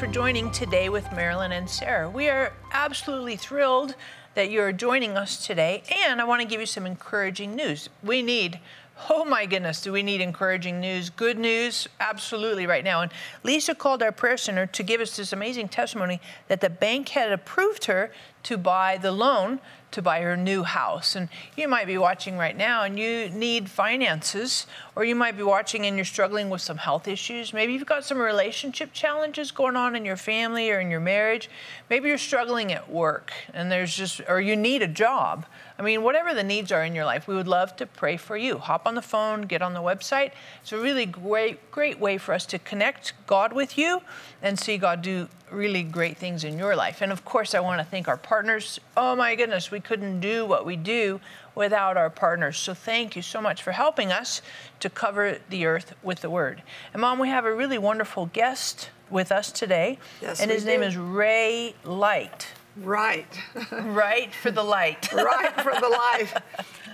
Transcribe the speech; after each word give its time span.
for 0.00 0.06
joining 0.06 0.50
today 0.50 0.88
with 0.88 1.12
Marilyn 1.12 1.52
and 1.52 1.68
Sarah. 1.68 2.08
We 2.08 2.30
are 2.30 2.54
absolutely 2.72 3.36
thrilled 3.36 3.94
that 4.34 4.50
you're 4.50 4.72
joining 4.72 5.18
us 5.18 5.46
today, 5.46 5.82
and 6.06 6.22
I 6.22 6.24
want 6.24 6.40
to 6.40 6.48
give 6.48 6.58
you 6.58 6.64
some 6.64 6.86
encouraging 6.86 7.54
news. 7.54 7.90
We 8.02 8.22
need 8.22 8.60
Oh 9.08 9.24
my 9.24 9.46
goodness, 9.46 9.80
do 9.80 9.92
we 9.92 10.02
need 10.02 10.20
encouraging 10.20 10.78
news? 10.80 11.08
Good 11.08 11.38
news, 11.38 11.88
absolutely, 12.00 12.66
right 12.66 12.84
now. 12.84 13.00
And 13.00 13.10
Lisa 13.42 13.74
called 13.74 14.02
our 14.02 14.12
prayer 14.12 14.36
center 14.36 14.66
to 14.66 14.82
give 14.82 15.00
us 15.00 15.16
this 15.16 15.32
amazing 15.32 15.68
testimony 15.68 16.20
that 16.48 16.60
the 16.60 16.68
bank 16.68 17.10
had 17.10 17.32
approved 17.32 17.86
her 17.86 18.12
to 18.42 18.58
buy 18.58 18.98
the 18.98 19.12
loan 19.12 19.60
to 19.92 20.02
buy 20.02 20.20
her 20.20 20.36
new 20.36 20.62
house. 20.62 21.16
And 21.16 21.28
you 21.56 21.68
might 21.68 21.86
be 21.86 21.98
watching 21.98 22.36
right 22.36 22.56
now 22.56 22.84
and 22.84 22.98
you 22.98 23.28
need 23.30 23.68
finances, 23.68 24.66
or 24.94 25.04
you 25.04 25.14
might 25.14 25.36
be 25.36 25.42
watching 25.42 25.86
and 25.86 25.96
you're 25.96 26.04
struggling 26.04 26.50
with 26.50 26.60
some 26.60 26.78
health 26.78 27.08
issues. 27.08 27.52
Maybe 27.52 27.72
you've 27.72 27.86
got 27.86 28.04
some 28.04 28.18
relationship 28.18 28.92
challenges 28.92 29.50
going 29.50 29.76
on 29.76 29.96
in 29.96 30.04
your 30.04 30.16
family 30.16 30.70
or 30.70 30.80
in 30.80 30.90
your 30.90 31.00
marriage. 31.00 31.48
Maybe 31.88 32.08
you're 32.08 32.18
struggling 32.18 32.72
at 32.72 32.90
work 32.90 33.32
and 33.52 33.70
there's 33.70 33.94
just, 33.94 34.20
or 34.28 34.40
you 34.40 34.56
need 34.56 34.82
a 34.82 34.88
job. 34.88 35.46
I 35.78 35.82
mean, 35.82 36.02
whatever 36.02 36.34
the 36.34 36.44
needs 36.44 36.70
are 36.72 36.84
in 36.84 36.94
your 36.94 37.06
life, 37.06 37.26
we 37.26 37.34
would 37.34 37.48
love 37.48 37.74
to 37.76 37.86
pray 37.86 38.18
for 38.18 38.36
you. 38.36 38.58
Hop 38.58 38.86
on 38.86 38.94
the 38.94 39.02
phone, 39.02 39.42
get 39.42 39.62
on 39.62 39.72
the 39.72 39.80
website. 39.80 40.32
It's 40.60 40.72
a 40.72 40.78
really 40.78 41.06
great, 41.06 41.70
great 41.70 41.98
way 41.98 42.18
for 42.18 42.34
us 42.34 42.44
to 42.46 42.58
connect 42.58 43.14
God 43.26 43.54
with 43.54 43.78
you 43.78 44.02
and 44.42 44.58
see 44.58 44.76
God 44.76 45.00
do 45.00 45.28
really 45.52 45.82
great 45.82 46.16
things 46.16 46.44
in 46.44 46.58
your 46.58 46.76
life. 46.76 47.00
And 47.02 47.12
of 47.12 47.24
course, 47.24 47.54
I 47.54 47.60
want 47.60 47.80
to 47.80 47.84
thank 47.84 48.08
our 48.08 48.16
partners. 48.16 48.80
Oh 48.96 49.16
my 49.16 49.34
goodness, 49.34 49.70
we 49.70 49.80
couldn't 49.80 50.20
do 50.20 50.44
what 50.46 50.64
we 50.64 50.76
do 50.76 51.20
without 51.54 51.96
our 51.96 52.10
partners. 52.10 52.56
So 52.56 52.74
thank 52.74 53.16
you 53.16 53.22
so 53.22 53.40
much 53.40 53.62
for 53.62 53.72
helping 53.72 54.12
us 54.12 54.42
to 54.80 54.90
cover 54.90 55.38
the 55.48 55.66
earth 55.66 55.94
with 56.02 56.20
the 56.20 56.30
word. 56.30 56.62
And 56.92 57.00
mom, 57.00 57.18
we 57.18 57.28
have 57.28 57.44
a 57.44 57.54
really 57.54 57.78
wonderful 57.78 58.26
guest 58.26 58.90
with 59.10 59.32
us 59.32 59.50
today. 59.50 59.98
Yes, 60.22 60.40
and 60.40 60.50
his 60.50 60.64
name 60.64 60.82
is 60.82 60.96
Ray 60.96 61.74
Leight. 61.84 62.48
Right. 62.76 63.26
right 63.72 64.32
for 64.34 64.50
the 64.50 64.62
light. 64.62 65.12
right 65.12 65.60
for 65.60 65.74
the 65.80 65.88
life. 65.88 66.36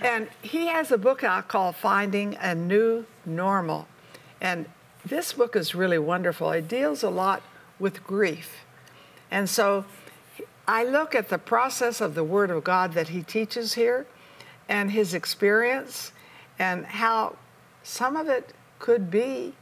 And 0.01 0.27
he 0.41 0.67
has 0.67 0.91
a 0.91 0.97
book 0.97 1.23
out 1.23 1.47
called 1.47 1.75
Finding 1.75 2.35
a 2.35 2.55
New 2.55 3.05
Normal. 3.25 3.87
And 4.41 4.65
this 5.05 5.33
book 5.33 5.55
is 5.55 5.73
really 5.73 5.99
wonderful. 5.99 6.51
It 6.51 6.67
deals 6.67 7.03
a 7.03 7.09
lot 7.09 7.41
with 7.79 8.03
grief. 8.03 8.65
And 9.29 9.49
so 9.49 9.85
I 10.67 10.83
look 10.83 11.15
at 11.15 11.29
the 11.29 11.37
process 11.37 12.01
of 12.01 12.15
the 12.15 12.23
Word 12.23 12.49
of 12.49 12.63
God 12.63 12.93
that 12.93 13.09
he 13.09 13.23
teaches 13.23 13.73
here 13.73 14.05
and 14.67 14.91
his 14.91 15.13
experience 15.13 16.11
and 16.59 16.85
how 16.85 17.35
some 17.83 18.15
of 18.15 18.27
it 18.27 18.53
could 18.79 19.09
be 19.09 19.53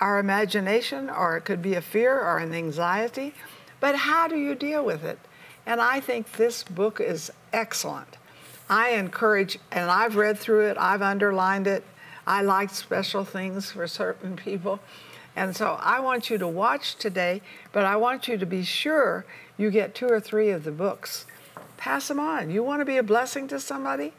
our 0.00 0.18
imagination 0.18 1.08
or 1.08 1.36
it 1.36 1.44
could 1.44 1.62
be 1.62 1.74
a 1.74 1.80
fear 1.80 2.18
or 2.18 2.38
an 2.38 2.52
anxiety. 2.52 3.32
But 3.80 3.96
how 3.96 4.28
do 4.28 4.36
you 4.36 4.54
deal 4.54 4.84
with 4.84 5.04
it? 5.04 5.18
And 5.64 5.80
I 5.80 6.00
think 6.00 6.32
this 6.32 6.64
book 6.64 7.00
is 7.00 7.30
excellent. 7.52 8.16
I 8.68 8.90
encourage, 8.90 9.58
and 9.70 9.90
I've 9.90 10.16
read 10.16 10.38
through 10.38 10.66
it, 10.70 10.76
I've 10.78 11.02
underlined 11.02 11.66
it. 11.66 11.84
I 12.26 12.42
like 12.42 12.70
special 12.70 13.24
things 13.24 13.70
for 13.70 13.86
certain 13.86 14.36
people. 14.36 14.80
And 15.34 15.56
so 15.56 15.78
I 15.80 16.00
want 16.00 16.30
you 16.30 16.38
to 16.38 16.48
watch 16.48 16.96
today, 16.96 17.40
but 17.72 17.84
I 17.84 17.96
want 17.96 18.28
you 18.28 18.36
to 18.36 18.46
be 18.46 18.62
sure 18.62 19.24
you 19.56 19.70
get 19.70 19.94
two 19.94 20.08
or 20.08 20.20
three 20.20 20.50
of 20.50 20.64
the 20.64 20.70
books. 20.70 21.26
Pass 21.76 22.08
them 22.08 22.20
on. 22.20 22.50
You 22.50 22.62
want 22.62 22.80
to 22.80 22.84
be 22.84 22.98
a 22.98 23.02
blessing 23.02 23.48
to 23.48 23.58
somebody? 23.58 24.12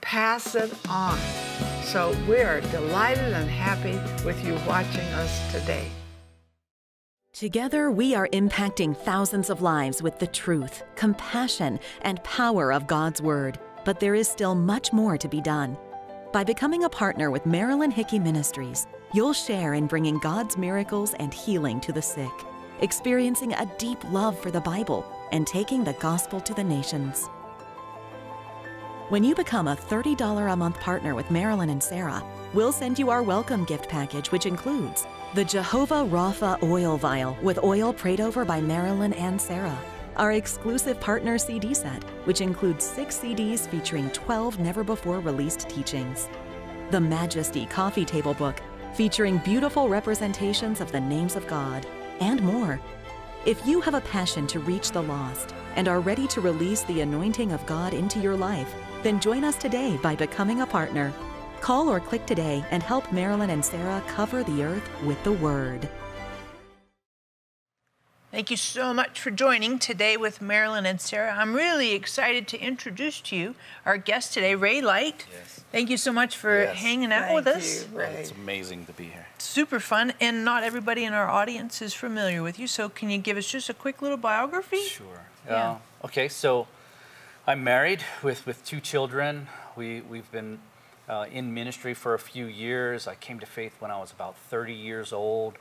Pass 0.00 0.54
it 0.54 0.72
on. 0.88 1.18
So 1.82 2.14
we 2.28 2.38
are 2.38 2.60
delighted 2.60 3.32
and 3.32 3.48
happy 3.48 3.98
with 4.24 4.44
you 4.44 4.54
watching 4.66 5.06
us 5.14 5.52
today. 5.52 5.88
Together, 7.32 7.90
we 7.90 8.14
are 8.14 8.28
impacting 8.32 8.96
thousands 8.96 9.50
of 9.50 9.62
lives 9.62 10.02
with 10.02 10.18
the 10.18 10.26
truth, 10.26 10.82
compassion, 10.96 11.78
and 12.02 12.22
power 12.24 12.72
of 12.72 12.86
God's 12.86 13.22
Word. 13.22 13.58
But 13.84 13.98
there 13.98 14.14
is 14.14 14.28
still 14.28 14.54
much 14.54 14.92
more 14.92 15.16
to 15.16 15.28
be 15.28 15.40
done. 15.40 15.78
By 16.32 16.44
becoming 16.44 16.84
a 16.84 16.88
partner 16.88 17.30
with 17.30 17.46
Marilyn 17.46 17.90
Hickey 17.90 18.18
Ministries, 18.18 18.86
you'll 19.12 19.32
share 19.32 19.74
in 19.74 19.86
bringing 19.86 20.18
God's 20.18 20.56
miracles 20.56 21.14
and 21.14 21.34
healing 21.34 21.80
to 21.80 21.92
the 21.92 22.02
sick, 22.02 22.30
experiencing 22.80 23.52
a 23.54 23.66
deep 23.78 23.98
love 24.10 24.38
for 24.38 24.50
the 24.50 24.60
Bible, 24.60 25.04
and 25.32 25.46
taking 25.46 25.82
the 25.82 25.94
gospel 25.94 26.40
to 26.40 26.54
the 26.54 26.62
nations. 26.62 27.26
When 29.08 29.24
you 29.24 29.34
become 29.34 29.66
a 29.66 29.74
$30 29.74 30.52
a 30.52 30.56
month 30.56 30.78
partner 30.78 31.16
with 31.16 31.30
Marilyn 31.32 31.70
and 31.70 31.82
Sarah, 31.82 32.22
we'll 32.54 32.70
send 32.70 32.98
you 32.98 33.10
our 33.10 33.24
welcome 33.24 33.64
gift 33.64 33.88
package, 33.88 34.30
which 34.30 34.46
includes 34.46 35.06
the 35.34 35.44
Jehovah 35.44 36.04
Rapha 36.04 36.62
oil 36.62 36.96
vial 36.96 37.36
with 37.42 37.58
oil 37.64 37.92
prayed 37.92 38.20
over 38.20 38.44
by 38.44 38.60
Marilyn 38.60 39.12
and 39.14 39.40
Sarah, 39.40 39.78
our 40.16 40.32
exclusive 40.32 41.00
partner 41.00 41.38
CD 41.38 41.74
set, 41.74 42.04
which 42.24 42.40
includes 42.40 42.84
six 42.84 43.18
CDs 43.18 43.66
featuring 43.68 44.10
12 44.10 44.60
never 44.60 44.84
before 44.84 45.18
released 45.18 45.68
teachings, 45.68 46.28
the 46.92 47.00
Majesty 47.00 47.66
coffee 47.66 48.04
table 48.04 48.34
book 48.34 48.60
featuring 48.94 49.38
beautiful 49.38 49.88
representations 49.88 50.80
of 50.80 50.92
the 50.92 51.00
names 51.00 51.36
of 51.36 51.46
God, 51.46 51.86
and 52.20 52.42
more. 52.42 52.80
If 53.46 53.66
you 53.66 53.80
have 53.80 53.94
a 53.94 54.00
passion 54.02 54.46
to 54.48 54.60
reach 54.60 54.90
the 54.90 55.02
lost 55.02 55.54
and 55.76 55.88
are 55.88 56.00
ready 56.00 56.26
to 56.28 56.40
release 56.40 56.82
the 56.82 57.00
anointing 57.00 57.52
of 57.52 57.64
God 57.66 57.94
into 57.94 58.20
your 58.20 58.36
life, 58.36 58.74
then 59.02 59.20
join 59.20 59.44
us 59.44 59.56
today 59.56 59.98
by 60.02 60.14
becoming 60.14 60.60
a 60.60 60.66
partner. 60.66 61.12
Call 61.60 61.88
or 61.88 62.00
click 62.00 62.26
today 62.26 62.64
and 62.70 62.82
help 62.82 63.10
Marilyn 63.12 63.50
and 63.50 63.64
Sarah 63.64 64.02
cover 64.08 64.42
the 64.42 64.62
earth 64.62 64.88
with 65.04 65.22
the 65.24 65.32
Word. 65.32 65.88
Thank 68.30 68.50
you 68.50 68.56
so 68.56 68.94
much 68.94 69.18
for 69.18 69.32
joining 69.32 69.80
today 69.80 70.16
with 70.16 70.40
Marilyn 70.40 70.86
and 70.86 71.00
Sarah. 71.00 71.34
I'm 71.36 71.52
really 71.52 71.92
excited 71.92 72.46
to 72.48 72.60
introduce 72.60 73.20
to 73.22 73.36
you 73.36 73.54
our 73.84 73.98
guest 73.98 74.34
today, 74.34 74.54
Ray 74.54 74.80
Leight. 74.80 75.26
Yes. 75.32 75.59
Thank 75.72 75.88
you 75.88 75.96
so 75.96 76.12
much 76.12 76.36
for 76.36 76.62
Yes. 76.64 76.76
hanging 76.78 77.12
out 77.12 77.26
Thank 77.26 77.34
with 77.36 77.46
us. 77.46 77.84
you, 77.92 77.98
Ray. 77.98 78.12
It's 78.14 78.32
amazing 78.32 78.86
to 78.86 78.92
be 78.92 79.04
here. 79.04 79.26
Super 79.38 79.78
fun, 79.78 80.12
and 80.20 80.44
not 80.44 80.64
everybody 80.64 81.04
in 81.04 81.12
our 81.12 81.28
audience 81.28 81.80
is 81.80 81.94
familiar 81.94 82.42
with 82.42 82.58
you. 82.58 82.66
So, 82.66 82.88
can 82.88 83.08
you 83.08 83.18
give 83.18 83.36
us 83.36 83.46
just 83.48 83.68
a 83.68 83.74
quick 83.74 84.02
little 84.02 84.16
biography? 84.16 84.82
Sure. 84.82 85.06
Yeah. 85.46 85.70
Uh, 86.02 86.06
okay, 86.06 86.28
so 86.28 86.66
I'm 87.46 87.62
married 87.62 88.02
with, 88.22 88.46
with 88.46 88.64
two 88.64 88.80
children. 88.80 89.46
We, 89.76 90.00
we've 90.00 90.30
been 90.32 90.58
uh, 91.08 91.26
in 91.30 91.54
ministry 91.54 91.94
for 91.94 92.14
a 92.14 92.18
few 92.18 92.46
years. 92.46 93.06
I 93.06 93.14
came 93.14 93.38
to 93.38 93.46
faith 93.46 93.76
when 93.78 93.92
I 93.92 93.98
was 93.98 94.10
about 94.10 94.36
30 94.36 94.74
years 94.74 95.12
old 95.12 95.54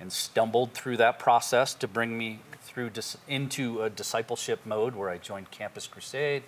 and 0.00 0.10
stumbled 0.10 0.72
through 0.72 0.96
that 0.96 1.18
process 1.18 1.74
to 1.74 1.86
bring 1.86 2.16
me 2.16 2.40
through 2.62 2.90
dis- 2.90 3.18
into 3.28 3.82
a 3.82 3.90
discipleship 3.90 4.60
mode 4.64 4.94
where 4.94 5.10
I 5.10 5.18
joined 5.18 5.50
Campus 5.50 5.86
Crusade 5.86 6.42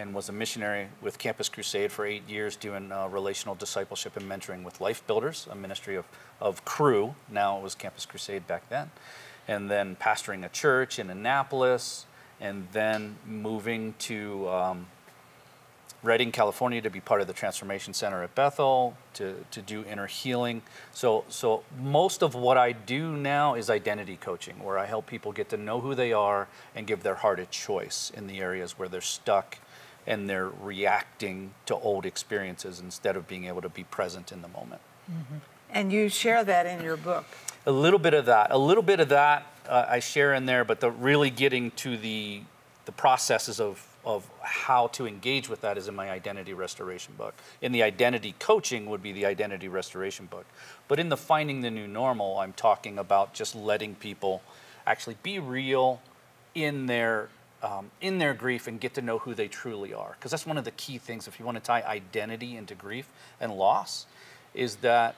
and 0.00 0.14
was 0.14 0.30
a 0.30 0.32
missionary 0.32 0.88
with 1.02 1.18
Campus 1.18 1.48
Crusade 1.48 1.92
for 1.92 2.06
eight 2.06 2.26
years 2.28 2.56
doing 2.56 2.90
uh, 2.90 3.06
relational 3.08 3.54
discipleship 3.54 4.16
and 4.16 4.28
mentoring 4.28 4.64
with 4.64 4.80
Life 4.80 5.06
Builders, 5.06 5.46
a 5.50 5.54
ministry 5.54 5.94
of, 5.94 6.06
of 6.40 6.64
Cru. 6.64 7.14
Now 7.30 7.58
it 7.58 7.62
was 7.62 7.74
Campus 7.74 8.06
Crusade 8.06 8.46
back 8.46 8.68
then. 8.70 8.90
And 9.46 9.70
then 9.70 9.96
pastoring 9.96 10.44
a 10.44 10.48
church 10.48 10.98
in 10.98 11.10
Annapolis, 11.10 12.06
and 12.40 12.66
then 12.72 13.16
moving 13.26 13.94
to 13.98 14.48
um, 14.48 14.86
Redding, 16.02 16.32
California, 16.32 16.80
to 16.80 16.88
be 16.88 17.00
part 17.00 17.20
of 17.20 17.26
the 17.26 17.34
Transformation 17.34 17.92
Center 17.92 18.22
at 18.22 18.34
Bethel, 18.34 18.96
to, 19.14 19.44
to 19.50 19.60
do 19.60 19.84
inner 19.84 20.06
healing. 20.06 20.62
So, 20.92 21.24
so 21.28 21.62
most 21.78 22.22
of 22.22 22.34
what 22.34 22.56
I 22.56 22.72
do 22.72 23.12
now 23.12 23.54
is 23.54 23.68
identity 23.68 24.16
coaching, 24.16 24.64
where 24.64 24.78
I 24.78 24.86
help 24.86 25.06
people 25.06 25.32
get 25.32 25.50
to 25.50 25.58
know 25.58 25.80
who 25.80 25.94
they 25.94 26.14
are 26.14 26.48
and 26.74 26.86
give 26.86 27.02
their 27.02 27.16
heart 27.16 27.38
a 27.38 27.46
choice 27.46 28.10
in 28.16 28.28
the 28.28 28.40
areas 28.40 28.78
where 28.78 28.88
they're 28.88 29.02
stuck 29.02 29.58
and 30.06 30.28
they're 30.28 30.48
reacting 30.48 31.52
to 31.66 31.74
old 31.76 32.06
experiences 32.06 32.80
instead 32.80 33.16
of 33.16 33.28
being 33.28 33.44
able 33.44 33.62
to 33.62 33.68
be 33.68 33.84
present 33.84 34.32
in 34.32 34.42
the 34.42 34.48
moment. 34.48 34.80
And 35.70 35.92
you 35.92 36.08
share 36.08 36.44
that 36.44 36.66
in 36.66 36.82
your 36.82 36.96
book. 36.96 37.24
A 37.66 37.72
little 37.72 37.98
bit 37.98 38.14
of 38.14 38.26
that, 38.26 38.50
a 38.50 38.58
little 38.58 38.82
bit 38.82 39.00
of 39.00 39.10
that 39.10 39.46
uh, 39.70 39.86
I 39.88 40.00
share 40.00 40.34
in 40.34 40.46
there, 40.46 40.64
but 40.64 40.80
the 40.80 40.90
really 40.90 41.30
getting 41.30 41.70
to 41.72 41.96
the 41.96 42.42
the 42.86 42.92
processes 42.92 43.60
of 43.60 43.86
of 44.04 44.28
how 44.40 44.86
to 44.88 45.06
engage 45.06 45.48
with 45.48 45.60
that 45.60 45.76
is 45.76 45.86
in 45.86 45.94
my 45.94 46.10
identity 46.10 46.54
restoration 46.54 47.14
book. 47.18 47.34
In 47.60 47.70
the 47.70 47.82
identity 47.82 48.34
coaching 48.38 48.86
would 48.86 49.02
be 49.02 49.12
the 49.12 49.26
identity 49.26 49.68
restoration 49.68 50.26
book. 50.26 50.46
But 50.88 50.98
in 50.98 51.10
the 51.10 51.18
finding 51.18 51.60
the 51.60 51.70
new 51.70 51.86
normal, 51.86 52.38
I'm 52.38 52.54
talking 52.54 52.98
about 52.98 53.34
just 53.34 53.54
letting 53.54 53.94
people 53.94 54.42
actually 54.86 55.18
be 55.22 55.38
real 55.38 56.00
in 56.54 56.86
their 56.86 57.28
um, 57.62 57.90
in 58.00 58.18
their 58.18 58.34
grief 58.34 58.66
and 58.66 58.80
get 58.80 58.94
to 58.94 59.02
know 59.02 59.18
who 59.18 59.34
they 59.34 59.48
truly 59.48 59.92
are. 59.92 60.16
Because 60.18 60.30
that's 60.30 60.46
one 60.46 60.58
of 60.58 60.64
the 60.64 60.70
key 60.72 60.98
things 60.98 61.28
if 61.28 61.38
you 61.38 61.44
want 61.44 61.56
to 61.58 61.62
tie 61.62 61.82
identity 61.82 62.56
into 62.56 62.74
grief 62.74 63.08
and 63.40 63.52
loss, 63.52 64.06
is 64.54 64.76
that 64.76 65.16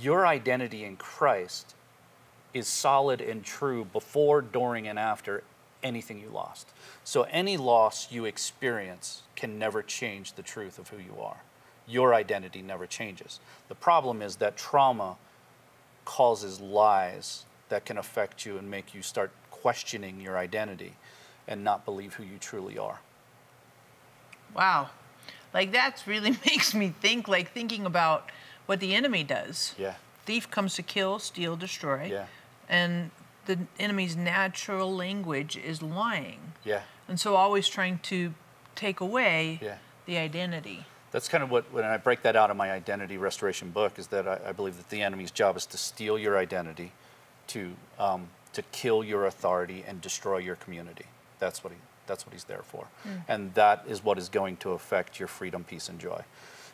your 0.00 0.26
identity 0.26 0.84
in 0.84 0.96
Christ 0.96 1.74
is 2.52 2.66
solid 2.66 3.20
and 3.20 3.44
true 3.44 3.84
before, 3.84 4.42
during, 4.42 4.86
and 4.86 4.98
after 4.98 5.42
anything 5.82 6.20
you 6.20 6.28
lost. 6.28 6.68
So 7.04 7.22
any 7.24 7.56
loss 7.56 8.12
you 8.12 8.24
experience 8.24 9.22
can 9.36 9.58
never 9.58 9.82
change 9.82 10.34
the 10.34 10.42
truth 10.42 10.78
of 10.78 10.88
who 10.88 10.98
you 10.98 11.20
are. 11.20 11.38
Your 11.86 12.14
identity 12.14 12.62
never 12.62 12.86
changes. 12.86 13.40
The 13.68 13.74
problem 13.74 14.22
is 14.22 14.36
that 14.36 14.56
trauma 14.56 15.16
causes 16.04 16.60
lies 16.60 17.44
that 17.68 17.84
can 17.84 17.96
affect 17.96 18.44
you 18.44 18.58
and 18.58 18.70
make 18.70 18.94
you 18.94 19.02
start 19.02 19.30
questioning 19.50 20.20
your 20.20 20.36
identity 20.36 20.94
and 21.50 21.62
not 21.64 21.84
believe 21.84 22.14
who 22.14 22.22
you 22.22 22.38
truly 22.38 22.78
are. 22.78 23.00
Wow. 24.54 24.90
Like 25.52 25.72
that 25.72 26.02
really 26.06 26.30
makes 26.46 26.74
me 26.74 26.94
think 27.00 27.28
like 27.28 27.52
thinking 27.52 27.84
about 27.84 28.30
what 28.66 28.80
the 28.80 28.94
enemy 28.94 29.24
does. 29.24 29.74
Yeah. 29.76 29.94
Thief 30.24 30.50
comes 30.50 30.74
to 30.76 30.82
kill, 30.82 31.18
steal, 31.18 31.56
destroy. 31.56 32.08
Yeah. 32.10 32.26
And 32.68 33.10
the 33.46 33.58
enemy's 33.78 34.16
natural 34.16 34.94
language 34.94 35.56
is 35.56 35.82
lying. 35.82 36.52
Yeah. 36.64 36.82
And 37.08 37.18
so 37.18 37.34
always 37.34 37.66
trying 37.68 37.98
to 38.04 38.32
take 38.76 39.00
away 39.00 39.58
Yeah. 39.60 39.78
the 40.06 40.18
identity. 40.18 40.86
That's 41.10 41.28
kind 41.28 41.42
of 41.42 41.50
what, 41.50 41.72
when 41.72 41.84
I 41.84 41.96
break 41.96 42.22
that 42.22 42.36
out 42.36 42.50
in 42.50 42.56
my 42.56 42.70
identity 42.70 43.16
restoration 43.16 43.70
book, 43.70 43.98
is 43.98 44.06
that 44.08 44.28
I, 44.28 44.38
I 44.50 44.52
believe 44.52 44.76
that 44.76 44.90
the 44.90 45.02
enemy's 45.02 45.32
job 45.32 45.56
is 45.56 45.66
to 45.66 45.76
steal 45.76 46.16
your 46.16 46.38
identity, 46.38 46.92
to, 47.48 47.72
um, 47.98 48.28
to 48.52 48.62
kill 48.70 49.02
your 49.02 49.26
authority, 49.26 49.82
and 49.84 50.00
destroy 50.00 50.38
your 50.38 50.54
community. 50.54 51.06
That's 51.40 51.64
what, 51.64 51.72
he, 51.72 51.78
that's 52.06 52.24
what 52.24 52.32
he's 52.32 52.44
there 52.44 52.62
for. 52.62 52.86
Hmm. 53.02 53.10
And 53.26 53.54
that 53.54 53.84
is 53.88 54.04
what 54.04 54.18
is 54.18 54.28
going 54.28 54.58
to 54.58 54.70
affect 54.70 55.18
your 55.18 55.28
freedom, 55.28 55.64
peace, 55.64 55.88
and 55.88 55.98
joy. 55.98 56.22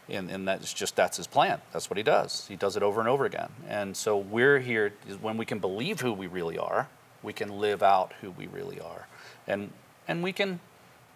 And, 0.09 0.31
and 0.31 0.47
that's 0.47 0.73
just, 0.73 0.95
that's 0.95 1.17
his 1.17 1.27
plan. 1.27 1.61
That's 1.73 1.91
what 1.91 1.97
he 1.97 2.03
does. 2.03 2.47
He 2.47 2.57
does 2.57 2.77
it 2.77 2.83
over 2.83 3.01
and 3.01 3.09
over 3.09 3.25
again. 3.25 3.49
And 3.69 3.97
so 3.97 4.17
we're 4.19 4.61
here 4.61 4.93
when 5.21 5.37
we 5.37 5.45
can 5.45 5.59
believe 5.59 6.01
who 6.01 6.13
we 6.13 6.27
really 6.27 6.59
are, 6.59 6.89
we 7.23 7.33
can 7.33 7.59
live 7.59 7.83
out 7.83 8.13
who 8.21 8.31
we 8.31 8.47
really 8.47 8.81
are. 8.81 9.09
And, 9.47 9.71
and 10.07 10.23
we 10.23 10.33
can 10.33 10.61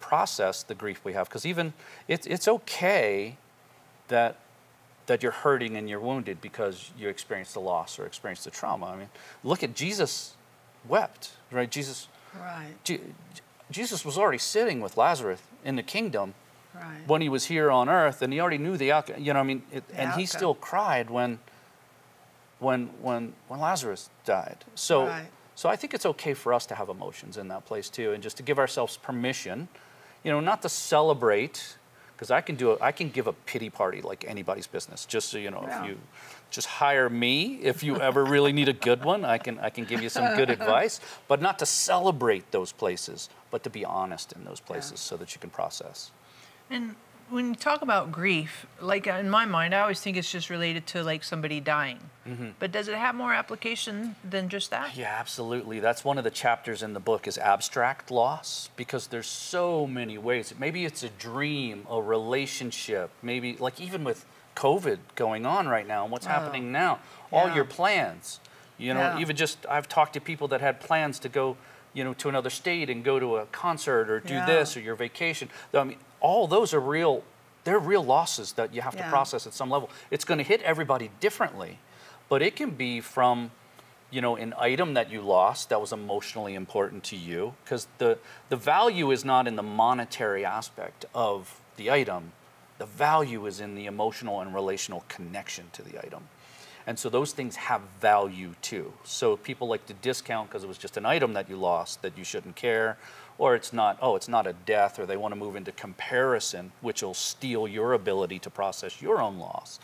process 0.00 0.62
the 0.62 0.74
grief 0.74 1.04
we 1.04 1.12
have 1.12 1.28
because 1.28 1.46
even 1.46 1.72
it's, 2.08 2.26
it's 2.26 2.48
okay 2.48 3.36
that 4.08 4.36
that 5.06 5.24
you're 5.24 5.32
hurting 5.32 5.76
and 5.76 5.90
you're 5.90 5.98
wounded 5.98 6.40
because 6.40 6.92
you 6.96 7.08
experienced 7.08 7.54
the 7.54 7.60
loss 7.60 7.98
or 7.98 8.06
experienced 8.06 8.44
the 8.44 8.50
trauma 8.50 8.86
i 8.86 8.96
mean 8.96 9.08
look 9.42 9.62
at 9.62 9.74
jesus 9.74 10.36
wept 10.88 11.32
right 11.50 11.70
jesus 11.70 12.06
Right, 12.38 12.74
Je- 12.84 13.00
jesus 13.70 14.04
was 14.04 14.18
already 14.18 14.38
sitting 14.38 14.80
with 14.80 14.96
lazarus 14.96 15.40
in 15.64 15.76
the 15.76 15.82
kingdom 15.82 16.34
right. 16.74 17.06
when 17.06 17.20
he 17.22 17.28
was 17.28 17.46
here 17.46 17.70
on 17.70 17.88
earth 17.88 18.20
and 18.22 18.32
he 18.32 18.40
already 18.40 18.58
knew 18.58 18.76
the 18.76 18.90
outcome 18.92 19.16
you 19.22 19.32
know 19.32 19.40
i 19.40 19.42
mean 19.44 19.62
it, 19.72 19.84
and 19.94 20.12
he 20.12 20.26
still 20.26 20.54
cried 20.54 21.08
when 21.10 21.38
when 22.58 22.86
when 23.00 23.32
when 23.48 23.60
lazarus 23.60 24.10
died 24.24 24.64
so 24.74 25.06
Right. 25.06 25.26
so 25.54 25.68
i 25.68 25.76
think 25.76 25.94
it's 25.94 26.06
okay 26.06 26.34
for 26.34 26.52
us 26.52 26.66
to 26.66 26.74
have 26.74 26.88
emotions 26.88 27.36
in 27.36 27.48
that 27.48 27.64
place 27.66 27.88
too 27.88 28.12
and 28.12 28.22
just 28.22 28.36
to 28.38 28.42
give 28.42 28.58
ourselves 28.58 28.96
permission 28.96 29.68
you 30.24 30.30
know 30.30 30.40
not 30.40 30.62
to 30.62 30.68
celebrate 30.68 31.76
because 32.20 32.30
i 32.30 32.40
can 32.42 32.54
do 32.54 32.72
a, 32.72 32.76
i 32.82 32.92
can 32.92 33.08
give 33.08 33.26
a 33.26 33.32
pity 33.32 33.70
party 33.70 34.02
like 34.02 34.26
anybody's 34.28 34.66
business 34.66 35.06
just 35.06 35.30
so 35.30 35.38
you 35.38 35.50
know 35.50 35.64
Yeah. 35.66 35.82
if 35.82 35.88
you 35.88 35.98
just 36.50 36.66
hire 36.66 37.08
me 37.08 37.60
if 37.62 37.82
you 37.82 37.96
ever 37.98 38.22
really 38.26 38.52
need 38.52 38.68
a 38.68 38.74
good 38.74 39.02
one 39.04 39.24
i 39.24 39.38
can 39.38 39.58
i 39.60 39.70
can 39.70 39.84
give 39.86 40.02
you 40.02 40.10
some 40.10 40.36
good 40.36 40.50
advice 40.58 41.00
but 41.28 41.40
not 41.40 41.58
to 41.60 41.66
celebrate 41.66 42.50
those 42.50 42.72
places 42.72 43.30
but 43.50 43.62
to 43.64 43.70
be 43.70 43.86
honest 43.86 44.32
in 44.32 44.44
those 44.44 44.60
places 44.60 45.00
so 45.00 45.16
that 45.16 45.34
you 45.34 45.40
can 45.40 45.48
process 45.50 46.10
And 46.68 46.94
when 47.30 47.48
you 47.48 47.54
talk 47.54 47.82
about 47.82 48.12
grief, 48.12 48.66
like 48.80 49.06
uh, 49.06 49.12
in 49.12 49.30
my 49.30 49.46
mind, 49.46 49.74
I 49.74 49.80
always 49.80 50.00
think 50.00 50.16
it's 50.16 50.30
just 50.30 50.50
related 50.50 50.86
to 50.88 51.02
like 51.02 51.24
somebody 51.24 51.60
dying. 51.60 51.98
Mm-hmm. 52.26 52.50
But 52.58 52.72
does 52.72 52.88
it 52.88 52.96
have 52.96 53.14
more 53.14 53.32
application 53.32 54.14
than 54.28 54.48
just 54.48 54.70
that? 54.70 54.96
Yeah, 54.96 55.14
absolutely. 55.18 55.80
That's 55.80 56.04
one 56.04 56.18
of 56.18 56.24
the 56.24 56.30
chapters 56.30 56.82
in 56.82 56.92
the 56.92 57.00
book 57.00 57.26
is 57.26 57.38
abstract 57.38 58.10
loss 58.10 58.70
because 58.76 59.06
there's 59.08 59.26
so 59.26 59.86
many 59.86 60.18
ways. 60.18 60.52
Maybe 60.58 60.84
it's 60.84 61.02
a 61.02 61.08
dream, 61.08 61.86
a 61.90 62.00
relationship, 62.00 63.10
maybe 63.22 63.56
like 63.58 63.80
even 63.80 64.04
with 64.04 64.26
COVID 64.56 64.98
going 65.14 65.46
on 65.46 65.68
right 65.68 65.86
now 65.86 66.02
and 66.02 66.12
what's 66.12 66.26
oh. 66.26 66.30
happening 66.30 66.70
now, 66.72 66.98
all 67.32 67.50
your 67.54 67.64
plans. 67.64 68.40
You 68.76 68.94
know, 68.94 69.00
Yeah. 69.00 69.18
even 69.18 69.36
just 69.36 69.66
I've 69.68 69.88
talked 69.88 70.14
to 70.14 70.20
people 70.20 70.48
that 70.48 70.60
had 70.60 70.80
plans 70.80 71.18
to 71.20 71.28
go, 71.28 71.56
you 71.92 72.04
know, 72.04 72.14
to 72.14 72.28
another 72.28 72.50
state 72.50 72.88
and 72.88 73.04
go 73.04 73.18
to 73.18 73.36
a 73.36 73.46
concert 73.46 74.10
or 74.10 74.20
do 74.20 74.34
Yeah. 74.34 74.46
this 74.46 74.76
or 74.76 74.80
your 74.80 74.94
vacation. 74.94 75.50
I 75.74 75.84
mean, 75.84 75.98
all 76.20 76.46
those 76.46 76.74
are 76.74 76.80
real 76.80 77.24
they're 77.64 77.78
real 77.78 78.04
losses 78.04 78.52
that 78.52 78.74
you 78.74 78.80
have 78.80 78.96
to 78.96 79.02
process 79.04 79.46
at 79.46 79.52
some 79.52 79.70
level. 79.70 79.90
It's 80.10 80.24
going 80.24 80.38
to 80.38 80.44
hit 80.44 80.62
everybody 80.62 81.10
differently, 81.20 81.78
but 82.28 82.42
it 82.42 82.56
can 82.56 82.70
be 82.70 83.00
from 83.00 83.50
you 84.10 84.20
know 84.20 84.36
an 84.36 84.54
item 84.58 84.94
that 84.94 85.10
you 85.10 85.20
lost 85.20 85.68
that 85.68 85.80
was 85.80 85.92
emotionally 85.92 86.54
important 86.54 87.04
to 87.04 87.16
you 87.16 87.54
because 87.64 87.86
the 87.98 88.18
the 88.48 88.56
value 88.56 89.10
is 89.10 89.24
not 89.24 89.46
in 89.46 89.56
the 89.56 89.62
monetary 89.62 90.44
aspect 90.44 91.04
of 91.14 91.60
the 91.76 91.90
item. 91.90 92.32
The 92.78 92.86
value 92.86 93.44
is 93.44 93.60
in 93.60 93.74
the 93.74 93.84
emotional 93.84 94.40
and 94.40 94.54
relational 94.54 95.04
connection 95.08 95.66
to 95.72 95.82
the 95.82 95.98
item. 95.98 96.28
And 96.86 96.98
so 96.98 97.10
those 97.10 97.32
things 97.32 97.56
have 97.56 97.82
value 98.00 98.54
too. 98.62 98.94
So 99.04 99.36
people 99.36 99.68
like 99.68 99.84
to 99.86 99.92
discount 99.92 100.48
because 100.48 100.64
it 100.64 100.66
was 100.66 100.78
just 100.78 100.96
an 100.96 101.04
item 101.04 101.34
that 101.34 101.50
you 101.50 101.56
lost 101.56 102.00
that 102.00 102.16
you 102.16 102.24
shouldn't 102.24 102.56
care 102.56 102.96
or 103.40 103.54
it's 103.54 103.72
not 103.72 103.98
oh 104.02 104.14
it's 104.16 104.28
not 104.28 104.46
a 104.46 104.52
death 104.52 104.98
or 104.98 105.06
they 105.06 105.16
want 105.16 105.32
to 105.32 105.40
move 105.40 105.56
into 105.56 105.72
comparison 105.72 106.70
which 106.82 107.02
will 107.02 107.14
steal 107.14 107.66
your 107.66 107.94
ability 107.94 108.38
to 108.38 108.50
process 108.50 109.02
your 109.02 109.20
own 109.20 109.38
loss. 109.38 109.80